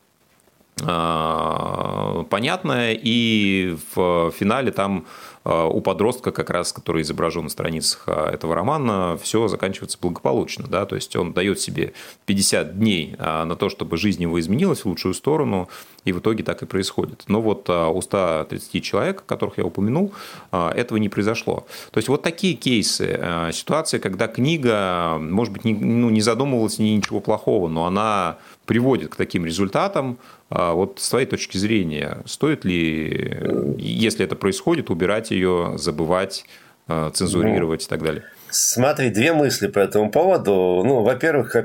э, 0.81 2.23
понятная, 2.29 2.97
и 2.99 3.77
в 3.93 4.31
финале 4.31 4.71
там 4.71 5.05
у 5.45 5.79
подростка, 5.81 6.31
как 6.31 6.49
раз, 6.49 6.73
который 6.73 7.03
изображен 7.03 7.43
на 7.43 7.49
страницах 7.49 8.03
а, 8.07 8.31
этого 8.31 8.55
романа, 8.55 9.17
все 9.21 9.47
заканчивается 9.47 9.97
благополучно. 10.01 10.65
Да? 10.67 10.85
То 10.85 10.95
есть 10.95 11.15
он 11.15 11.33
дает 11.33 11.59
себе 11.59 11.93
50 12.25 12.79
дней 12.79 13.15
а, 13.19 13.45
на 13.45 13.55
то, 13.55 13.69
чтобы 13.69 13.97
жизнь 13.97 14.23
его 14.23 14.39
изменилась 14.39 14.81
в 14.81 14.85
лучшую 14.87 15.13
сторону, 15.13 15.69
и 16.03 16.11
в 16.11 16.19
итоге 16.19 16.43
так 16.43 16.63
и 16.63 16.65
происходит. 16.65 17.23
Но 17.27 17.41
вот 17.41 17.69
у 17.69 18.01
130 18.01 18.83
человек, 18.83 19.23
которых 19.25 19.57
я 19.57 19.65
упомянул, 19.65 20.13
этого 20.51 20.97
не 20.97 21.09
произошло. 21.09 21.65
То 21.91 21.97
есть 21.97 22.09
вот 22.09 22.21
такие 22.21 22.53
кейсы, 22.53 23.49
ситуации, 23.51 23.97
когда 23.97 24.27
книга, 24.27 25.17
может 25.19 25.51
быть, 25.51 25.65
не, 25.65 25.73
ну, 25.73 26.11
не 26.11 26.21
задумывалась 26.21 26.77
ни 26.77 26.89
ничего 26.89 27.21
плохого, 27.21 27.69
но 27.69 27.87
она 27.87 28.37
приводит 28.65 29.11
к 29.11 29.15
таким 29.15 29.45
результатам, 29.45 30.17
а 30.49 30.73
вот 30.73 30.99
с 30.99 31.09
твоей 31.09 31.25
точки 31.25 31.57
зрения, 31.57 32.23
стоит 32.25 32.65
ли, 32.65 33.75
если 33.77 34.25
это 34.25 34.35
происходит, 34.35 34.89
убирать 34.89 35.31
ее, 35.31 35.73
забывать, 35.77 36.45
э, 36.87 37.11
цензурировать 37.13 37.85
и 37.85 37.87
так 37.87 38.03
далее? 38.03 38.23
Смотри, 38.57 39.09
две 39.09 39.33
мысли 39.33 39.67
по 39.67 39.79
этому 39.79 40.09
поводу. 40.09 40.81
Ну, 40.85 41.03
во-первых, 41.03 41.57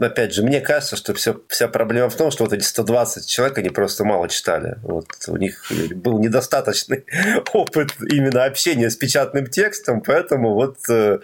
опять 0.00 0.32
же, 0.32 0.42
мне 0.42 0.62
кажется, 0.62 0.96
что 0.96 1.12
все, 1.12 1.42
вся 1.48 1.68
проблема 1.68 2.08
в 2.08 2.16
том, 2.16 2.30
что 2.30 2.44
вот 2.44 2.54
эти 2.54 2.64
120 2.64 3.26
человек, 3.26 3.58
они 3.58 3.68
просто 3.68 4.06
мало 4.06 4.26
читали. 4.30 4.78
Вот 4.82 5.08
у 5.28 5.36
них 5.36 5.70
был 5.94 6.18
недостаточный 6.18 7.04
опыт 7.52 7.92
именно 8.10 8.44
общения 8.44 8.88
с 8.88 8.96
печатным 8.96 9.46
текстом, 9.48 10.00
поэтому 10.00 10.54
вот 10.54 10.78
э, 10.88 11.18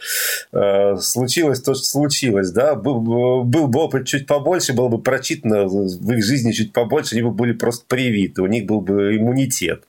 э, 0.52 0.96
случилось 1.00 1.62
то, 1.62 1.72
что 1.72 1.84
случилось. 1.84 2.50
Да? 2.50 2.74
Был, 2.74 3.00
был 3.44 3.68
бы 3.68 3.80
опыт 3.80 4.06
чуть 4.06 4.26
побольше, 4.26 4.74
было 4.74 4.88
бы 4.88 5.00
прочитано 5.00 5.64
в 5.64 6.12
их 6.12 6.22
жизни 6.22 6.52
чуть 6.52 6.74
побольше, 6.74 7.14
они 7.14 7.22
бы 7.22 7.30
были 7.30 7.52
просто 7.52 7.86
привиты, 7.88 8.42
у 8.42 8.46
них 8.46 8.66
был 8.66 8.82
бы 8.82 9.16
иммунитет. 9.16 9.84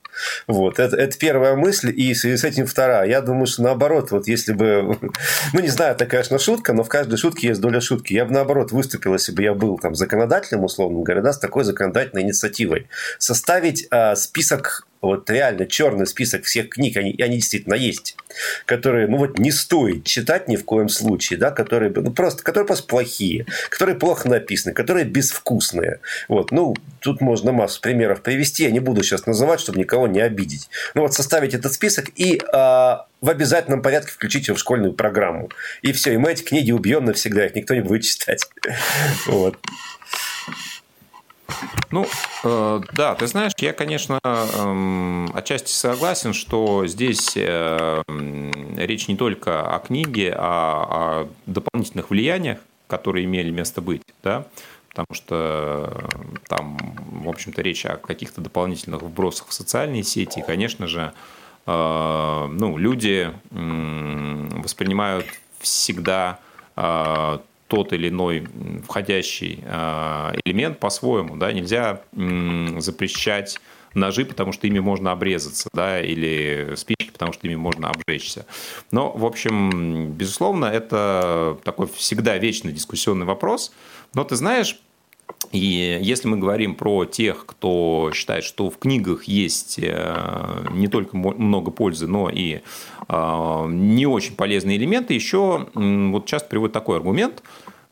Вот, 0.48 0.80
это, 0.80 0.96
это 0.96 1.18
первая 1.18 1.56
мысль, 1.56 1.94
и 1.96 2.14
в 2.14 2.18
связи 2.18 2.38
с 2.38 2.44
этим 2.44 2.66
вторая. 2.66 3.08
Я 3.08 3.22
думаю, 3.22 3.48
что 3.48 3.64
наоборот, 3.64 4.12
вот 4.12 4.28
если 4.28 4.54
бы, 4.54 4.98
ну, 5.54 5.60
не 5.60 5.70
знаю, 5.70 5.94
это, 5.94 6.06
конечно, 6.06 6.40
шутка, 6.40 6.74
но 6.74 6.84
в 6.84 6.90
каждой 6.90 7.18
шутке 7.18 7.48
есть 7.48 7.62
доля 7.62 7.82
шутки. 7.82 8.14
Я 8.14 8.26
бы, 8.26 8.34
наоборот, 8.34 8.72
выступил, 8.72 9.14
если 9.14 9.32
бы 9.32 9.44
я 9.44 9.54
был 9.54 9.78
там 9.78 9.96
законодателем, 9.96 10.64
условно 10.64 11.02
говоря, 11.02 11.22
да, 11.22 11.34
с 11.34 11.40
такой 11.40 11.64
законодательной 11.64 12.24
инициативой. 12.24 12.88
Составить 13.20 13.88
э, 13.92 14.16
список 14.16 14.88
вот 15.02 15.30
реально 15.30 15.66
черный 15.66 16.08
список 16.08 16.46
всех 16.46 16.70
книг, 16.70 16.98
они, 16.98 17.16
они 17.22 17.36
действительно 17.36 17.76
есть, 17.76 18.16
которые, 18.66 19.08
ну 19.08 19.18
вот 19.18 19.40
не 19.40 19.52
стоит 19.52 20.06
читать 20.06 20.48
ни 20.48 20.56
в 20.56 20.66
коем 20.66 20.90
случае, 20.90 21.38
да, 21.38 21.52
которые, 21.52 21.92
ну 21.96 22.12
просто, 22.12 22.44
которые 22.44 22.68
просто 22.68 22.88
плохие, 22.88 23.46
которые 23.70 23.96
плохо 23.96 24.28
написаны, 24.28 24.74
которые 24.74 25.06
безвкусные. 25.06 26.00
Вот, 26.28 26.52
ну, 26.52 26.76
тут 27.00 27.22
можно 27.22 27.52
массу 27.52 27.80
примеров 27.82 28.22
привести, 28.22 28.64
я 28.64 28.72
не 28.72 28.80
буду 28.80 29.04
сейчас 29.04 29.26
называть, 29.26 29.60
чтобы 29.60 29.80
никого 29.80 30.08
не 30.08 30.20
обидеть. 30.20 30.70
Ну 30.96 31.02
вот 31.02 31.14
составить 31.14 31.54
этот 31.54 31.74
список 31.74 32.10
и 32.16 32.42
а, 32.52 33.06
в 33.22 33.30
обязательном 33.30 33.82
порядке 33.82 34.12
включить 34.12 34.48
его 34.48 34.58
в 34.58 34.60
школьную 34.60 34.94
программу. 34.94 35.50
И 35.82 35.92
все, 35.92 36.14
и 36.14 36.18
мы 36.18 36.32
эти 36.32 36.44
книги 36.44 36.72
убьем 36.72 37.06
навсегда, 37.06 37.46
их 37.46 37.56
никто 37.56 37.74
не 37.74 37.82
будет 37.82 38.04
читать. 38.04 38.44
Вот. 39.28 39.58
Ну, 41.92 42.06
э, 42.44 42.82
да, 42.94 43.16
ты 43.16 43.28
знаешь, 43.28 43.54
я, 43.60 43.74
конечно, 43.74 44.20
э, 44.24 45.28
отчасти 45.34 45.72
согласен, 45.72 46.34
что 46.34 46.86
здесь 46.86 47.34
э, 47.36 48.04
речь 48.76 49.08
не 49.08 49.16
только 49.16 49.74
о 49.74 49.80
книге, 49.80 50.34
а 50.38 50.84
о 50.90 51.30
дополнительных 51.46 52.10
влияниях, 52.10 52.60
которые 52.88 53.26
имели 53.26 53.52
место 53.52 53.82
быть, 53.82 54.02
да, 54.24 54.46
потому 54.90 55.08
что 55.14 56.10
там, 56.48 56.78
в 57.24 57.30
общем-то, 57.30 57.62
речь 57.62 57.86
о 57.86 57.98
каких-то 57.98 58.42
дополнительных 58.42 59.02
вбросах 59.02 59.48
в 59.48 59.54
социальные 59.54 60.04
сети, 60.04 60.40
и, 60.40 60.42
конечно 60.42 60.88
же, 60.88 61.14
э, 61.66 62.48
ну, 62.52 62.78
люди 62.78 63.32
э, 63.52 64.50
воспринимают 64.62 65.26
всегда 65.60 66.40
э, 66.76 67.40
тот 67.68 67.94
или 67.94 68.10
иной 68.10 68.48
входящий 68.88 69.64
а, 69.66 70.34
элемент 70.46 70.80
по-своему. 70.80 71.36
Да? 71.36 71.52
Нельзя 71.52 72.02
запрещать 72.14 73.60
ножи, 73.94 74.26
потому 74.26 74.52
что 74.52 74.68
ими 74.68 74.80
можно 74.80 75.12
обрезаться, 75.12 75.70
да, 75.74 76.00
или 76.02 76.74
спички, 76.76 77.12
потому 77.12 77.34
что 77.34 77.48
ими 77.48 77.56
можно 77.56 77.90
обжечься. 77.90 78.46
Но, 78.92 79.12
в 79.12 79.26
общем, 79.26 80.12
безусловно, 80.12 80.66
это 80.66 81.58
такой 81.64 81.88
всегда 81.88 82.38
вечный 82.38 82.72
дискуссионный 82.72 83.26
вопрос. 83.26 83.74
Но 84.14 84.24
ты 84.24 84.36
знаешь, 84.36 84.80
и 85.52 86.00
если 86.02 86.28
мы 86.28 86.38
говорим 86.38 86.76
про 86.76 87.06
тех, 87.06 87.46
кто 87.46 88.12
считает, 88.14 88.44
что 88.44 88.70
в 88.70 88.78
книгах 88.78 89.26
есть 89.26 89.80
э, 89.82 90.66
не 90.72 90.88
только 90.88 91.16
много 91.16 91.72
пользы, 91.72 92.08
но 92.08 92.30
и 92.30 92.62
э, 93.08 93.66
не 93.70 94.06
очень 94.06 94.36
полезные 94.36 94.78
элементы, 94.78 95.14
еще 95.14 95.68
вот 95.74 96.26
часто 96.26 96.50
приводят 96.50 96.74
такой 96.74 96.98
аргумент, 96.98 97.44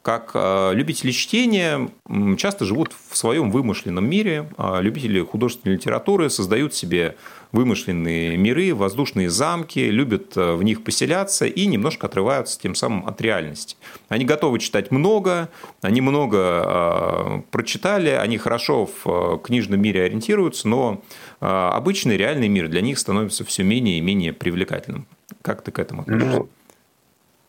как 0.02 0.32
э, 0.36 0.72
любители 0.74 1.12
чтения 1.12 1.90
часто 2.38 2.66
живут 2.66 2.92
в 3.10 3.18
своем 3.18 3.50
вымышленном 3.50 4.08
мире. 4.08 4.48
А 4.58 4.80
любители 4.80 5.20
художественной 5.22 5.78
литературы 5.78 6.30
создают 6.30 6.76
себе 6.76 7.16
вымышленные 7.56 8.38
миры, 8.38 8.76
воздушные 8.76 9.30
замки, 9.30 9.80
любят 9.80 10.36
э, 10.36 10.54
в 10.54 10.64
них 10.64 10.84
поселяться 10.84 11.46
и 11.46 11.66
немножко 11.66 12.08
отрываются 12.08 12.60
тем 12.60 12.76
самым 12.76 13.08
от 13.08 13.20
реальности. 13.22 13.78
Они 14.10 14.26
готовы 14.26 14.60
читать 14.60 14.92
много, 14.92 15.50
они 15.82 16.02
много 16.02 16.38
э, 16.38 17.42
прочитали, 17.52 18.10
они 18.10 18.38
хорошо 18.38 18.86
в 18.86 19.06
э, 19.06 19.38
книжном 19.44 19.82
мире 19.82 20.04
ориентируются, 20.04 20.68
но 20.68 21.02
обычный 21.40 22.18
реальный 22.18 22.48
мир 22.48 22.68
для 22.70 22.82
них 22.82 22.98
становится 22.98 23.46
все 23.46 23.64
менее 23.64 23.98
и 23.98 24.02
менее 24.02 24.34
привлекательным. 24.34 25.06
Как 25.42 25.62
ты 25.62 25.72
к 25.72 25.80
этому 25.80 26.02
относишься? 26.02 26.40
Ну, 26.40 26.50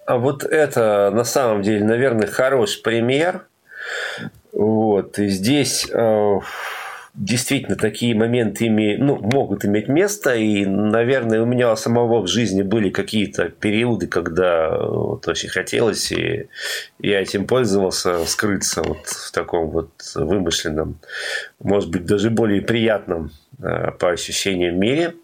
а 0.06 0.18
вот 0.18 0.44
это 0.44 1.10
на 1.14 1.24
самом 1.24 1.62
деле, 1.62 1.84
наверное, 1.84 2.26
хороший 2.26 2.82
пример. 2.82 3.46
Вот. 4.52 5.18
И 5.18 5.28
здесь 5.28 5.88
действительно 7.16 7.76
такие 7.76 8.14
моменты 8.14 8.66
име, 8.66 8.96
ну, 8.98 9.16
могут 9.16 9.64
иметь 9.64 9.88
место, 9.88 10.34
и, 10.34 10.66
наверное, 10.66 11.40
у 11.40 11.46
меня 11.46 11.74
самого 11.76 12.20
в 12.20 12.26
жизни 12.26 12.62
были 12.62 12.90
какие-то 12.90 13.48
периоды, 13.48 14.06
когда 14.06 14.76
вот 14.78 15.26
очень 15.26 15.48
хотелось, 15.48 16.12
и 16.12 16.48
я 16.98 17.20
этим 17.22 17.46
пользовался, 17.46 18.24
скрыться 18.26 18.82
вот 18.82 19.06
в 19.06 19.32
таком 19.32 19.70
вот 19.70 19.90
вымышленном, 20.14 20.98
может 21.58 21.90
быть, 21.90 22.04
даже 22.04 22.30
более 22.30 22.60
приятном 22.60 23.30
э, 23.58 23.92
по 23.92 24.10
ощущениям 24.10 24.78
мире. 24.78 25.14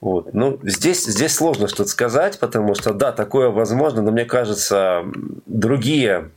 Вот. 0.00 0.34
Ну, 0.34 0.60
здесь, 0.62 1.04
здесь 1.04 1.34
сложно 1.34 1.68
что-то 1.68 1.88
сказать, 1.88 2.38
потому 2.38 2.74
что, 2.74 2.92
да, 2.92 3.12
такое 3.12 3.48
возможно, 3.48 4.02
но 4.02 4.12
мне 4.12 4.26
кажется, 4.26 5.04
другие 5.46 6.30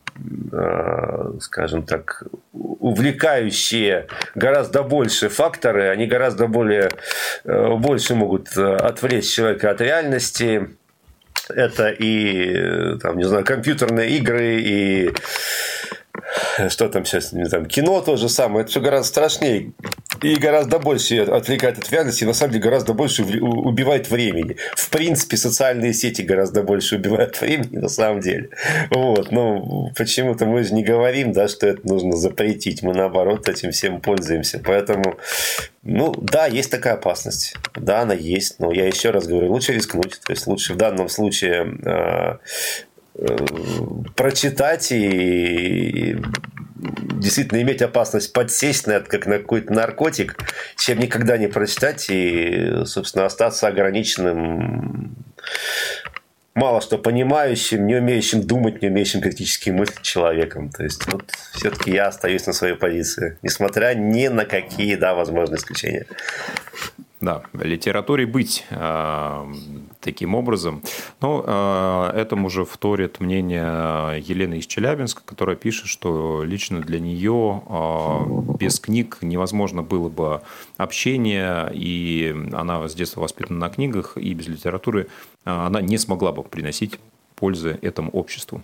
скажем 1.41 1.84
так, 1.84 2.23
увлекающие 2.53 4.08
гораздо 4.36 4.84
больше 4.84 5.29
факторы, 5.29 5.89
они 5.89 6.08
гораздо 6.08 6.47
более, 6.47 6.89
э, 7.43 7.75
больше 7.75 8.15
могут 8.15 8.55
э, 8.58 8.75
отвлечь 8.75 9.29
человека 9.29 9.71
от 9.71 9.82
реальности. 9.82 10.69
Это 11.49 11.89
и, 11.89 12.97
там, 12.99 13.17
не 13.17 13.23
знаю, 13.23 13.43
компьютерные 13.43 14.12
игры, 14.17 14.60
и 14.62 15.13
что 16.69 16.89
там 16.89 17.05
сейчас, 17.05 17.32
знаю, 17.32 17.65
кино 17.65 18.01
то 18.01 18.17
же 18.17 18.29
самое, 18.29 18.62
это 18.62 18.71
все 18.71 18.82
гораздо 18.82 19.08
страшнее 19.08 19.73
и 20.21 20.36
гораздо 20.36 20.79
больше 20.79 21.19
отвлекает 21.21 21.77
от 21.77 21.89
реальности, 21.91 22.23
и 22.23 22.27
на 22.27 22.34
самом 22.34 22.53
деле 22.53 22.63
гораздо 22.63 22.93
больше 22.93 23.23
убивает 23.23 24.10
времени. 24.10 24.58
В 24.75 24.89
принципе, 24.89 25.38
социальные 25.38 25.93
сети 25.93 26.21
гораздо 26.21 26.63
больше 26.63 26.97
убивают 26.97 27.39
времени 27.41 27.77
на 27.77 27.89
самом 27.89 28.19
деле. 28.21 28.49
Вот. 28.89 29.32
Но 29.32 29.91
почему-то 29.95 30.45
мы 30.45 30.63
же 30.63 30.73
не 30.73 30.84
говорим, 30.84 31.32
да, 31.32 31.47
что 31.47 31.67
это 31.67 31.88
нужно 31.88 32.15
запретить. 32.17 32.84
Мы 32.84 32.93
наоборот 32.93 33.47
этим 33.47 33.71
всем 33.71 34.01
пользуемся. 34.01 34.62
Поэтому, 34.63 35.17
ну, 35.84 36.13
да, 36.17 36.47
есть 36.47 36.71
такая 36.71 36.93
опасность. 36.95 37.55
Да, 37.75 38.01
она 38.01 38.13
есть. 38.13 38.60
Но 38.60 38.71
я 38.71 38.88
еще 38.88 39.12
раз 39.12 39.27
говорю, 39.27 39.51
лучше 39.51 39.73
рискнуть. 39.73 40.19
То 40.25 40.34
есть 40.34 40.47
лучше 40.47 40.73
в 40.73 40.77
данном 40.77 41.10
случае 41.10 41.77
э, 41.86 42.38
э, 43.15 43.38
прочитать 44.15 44.91
и 44.91 46.17
действительно 46.79 47.61
иметь 47.61 47.81
опасность 47.81 48.33
подсесть 48.33 48.87
на 48.87 48.93
это, 48.93 49.09
как 49.09 49.25
на 49.25 49.39
какой-то 49.39 49.73
наркотик, 49.73 50.37
чем 50.77 50.99
никогда 50.99 51.37
не 51.37 51.47
прочитать 51.47 52.07
и, 52.09 52.83
собственно, 52.85 53.25
остаться 53.25 53.67
ограниченным 53.67 55.15
мало 56.55 56.81
что 56.81 56.97
понимающим, 56.97 57.87
не 57.87 57.95
умеющим 57.95 58.41
думать, 58.41 58.81
не 58.81 58.89
умеющим 58.89 59.21
критически 59.21 59.69
мыслить 59.69 60.01
человеком. 60.01 60.69
То 60.69 60.83
есть, 60.83 61.05
вот 61.11 61.31
все-таки 61.53 61.91
я 61.91 62.07
остаюсь 62.07 62.45
на 62.45 62.53
своей 62.53 62.75
позиции, 62.75 63.37
несмотря 63.41 63.93
ни 63.95 64.27
на 64.27 64.45
какие, 64.45 64.95
да, 64.95 65.13
возможные 65.13 65.57
исключения. 65.57 66.05
Да, 67.21 67.43
литературе 67.53 68.25
быть 68.25 68.65
э, 68.69 69.45
таким 69.99 70.35
образом. 70.35 70.81
Но 71.21 71.43
э, 71.45 72.17
этому 72.17 72.49
же 72.49 72.65
вторит 72.65 73.19
мнение 73.19 74.19
Елены 74.21 74.59
из 74.59 74.67
Челябинска, 74.67 75.21
которая 75.25 75.55
пишет, 75.55 75.88
что 75.88 76.43
лично 76.43 76.81
для 76.81 76.99
нее 76.99 77.63
э, 77.67 78.57
без 78.57 78.79
книг 78.79 79.17
невозможно 79.21 79.83
было 79.83 80.09
бы 80.09 80.41
общение, 80.77 81.69
и 81.73 82.35
она 82.53 82.88
с 82.88 82.95
детства 82.95 83.21
воспитана 83.21 83.59
на 83.59 83.69
книгах, 83.69 84.17
и 84.17 84.33
без 84.33 84.47
литературы 84.47 85.07
э, 85.45 85.49
она 85.49 85.81
не 85.81 85.97
смогла 85.97 86.31
бы 86.31 86.43
приносить 86.43 86.99
пользы 87.39 87.79
этому 87.81 88.12
обществу. 88.12 88.62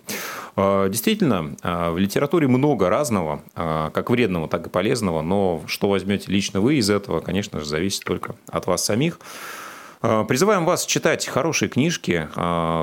А, 0.54 0.88
действительно, 0.88 1.56
а, 1.62 1.92
в 1.92 1.98
литературе 1.98 2.46
много 2.46 2.90
разного, 2.90 3.42
а, 3.54 3.90
как 3.90 4.10
вредного, 4.10 4.48
так 4.48 4.66
и 4.66 4.70
полезного, 4.70 5.22
но 5.22 5.62
что 5.66 5.88
возьмете 5.88 6.30
лично 6.30 6.60
вы 6.60 6.76
из 6.76 6.90
этого, 6.90 7.20
конечно 7.20 7.60
же, 7.60 7.66
зависит 7.66 8.04
только 8.04 8.36
от 8.48 8.66
вас 8.66 8.84
самих. 8.84 9.18
Призываем 10.00 10.64
вас 10.64 10.84
читать 10.86 11.26
хорошие 11.26 11.68
книжки, 11.68 12.28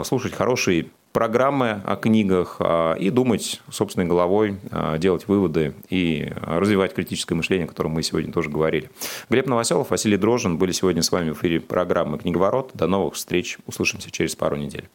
слушать 0.06 0.34
хорошие 0.34 0.88
программы 1.12 1.82
о 1.86 1.96
книгах 1.96 2.60
и 3.00 3.10
думать 3.12 3.62
собственной 3.70 4.08
головой, 4.08 4.58
делать 4.98 5.28
выводы 5.28 5.76
и 5.90 6.34
развивать 6.42 6.96
критическое 6.96 7.36
мышление, 7.36 7.66
о 7.66 7.68
котором 7.68 7.92
мы 7.92 8.02
сегодня 8.02 8.34
тоже 8.34 8.50
говорили. 8.50 8.90
Глеб 9.30 9.46
Новоселов, 9.46 9.92
Василий 9.92 10.18
Дрожин 10.18 10.58
были 10.58 10.72
сегодня 10.72 11.04
с 11.04 11.12
вами 11.12 11.30
в 11.30 11.38
эфире 11.40 11.60
программы 11.60 12.18
«Книговорот». 12.18 12.72
До 12.74 12.88
новых 12.88 13.14
встреч. 13.14 13.60
Услышимся 13.68 14.10
через 14.10 14.36
пару 14.36 14.56
недель. 14.56 14.90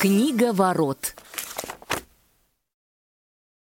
Книга 0.00 0.52
ворот. 0.52 1.16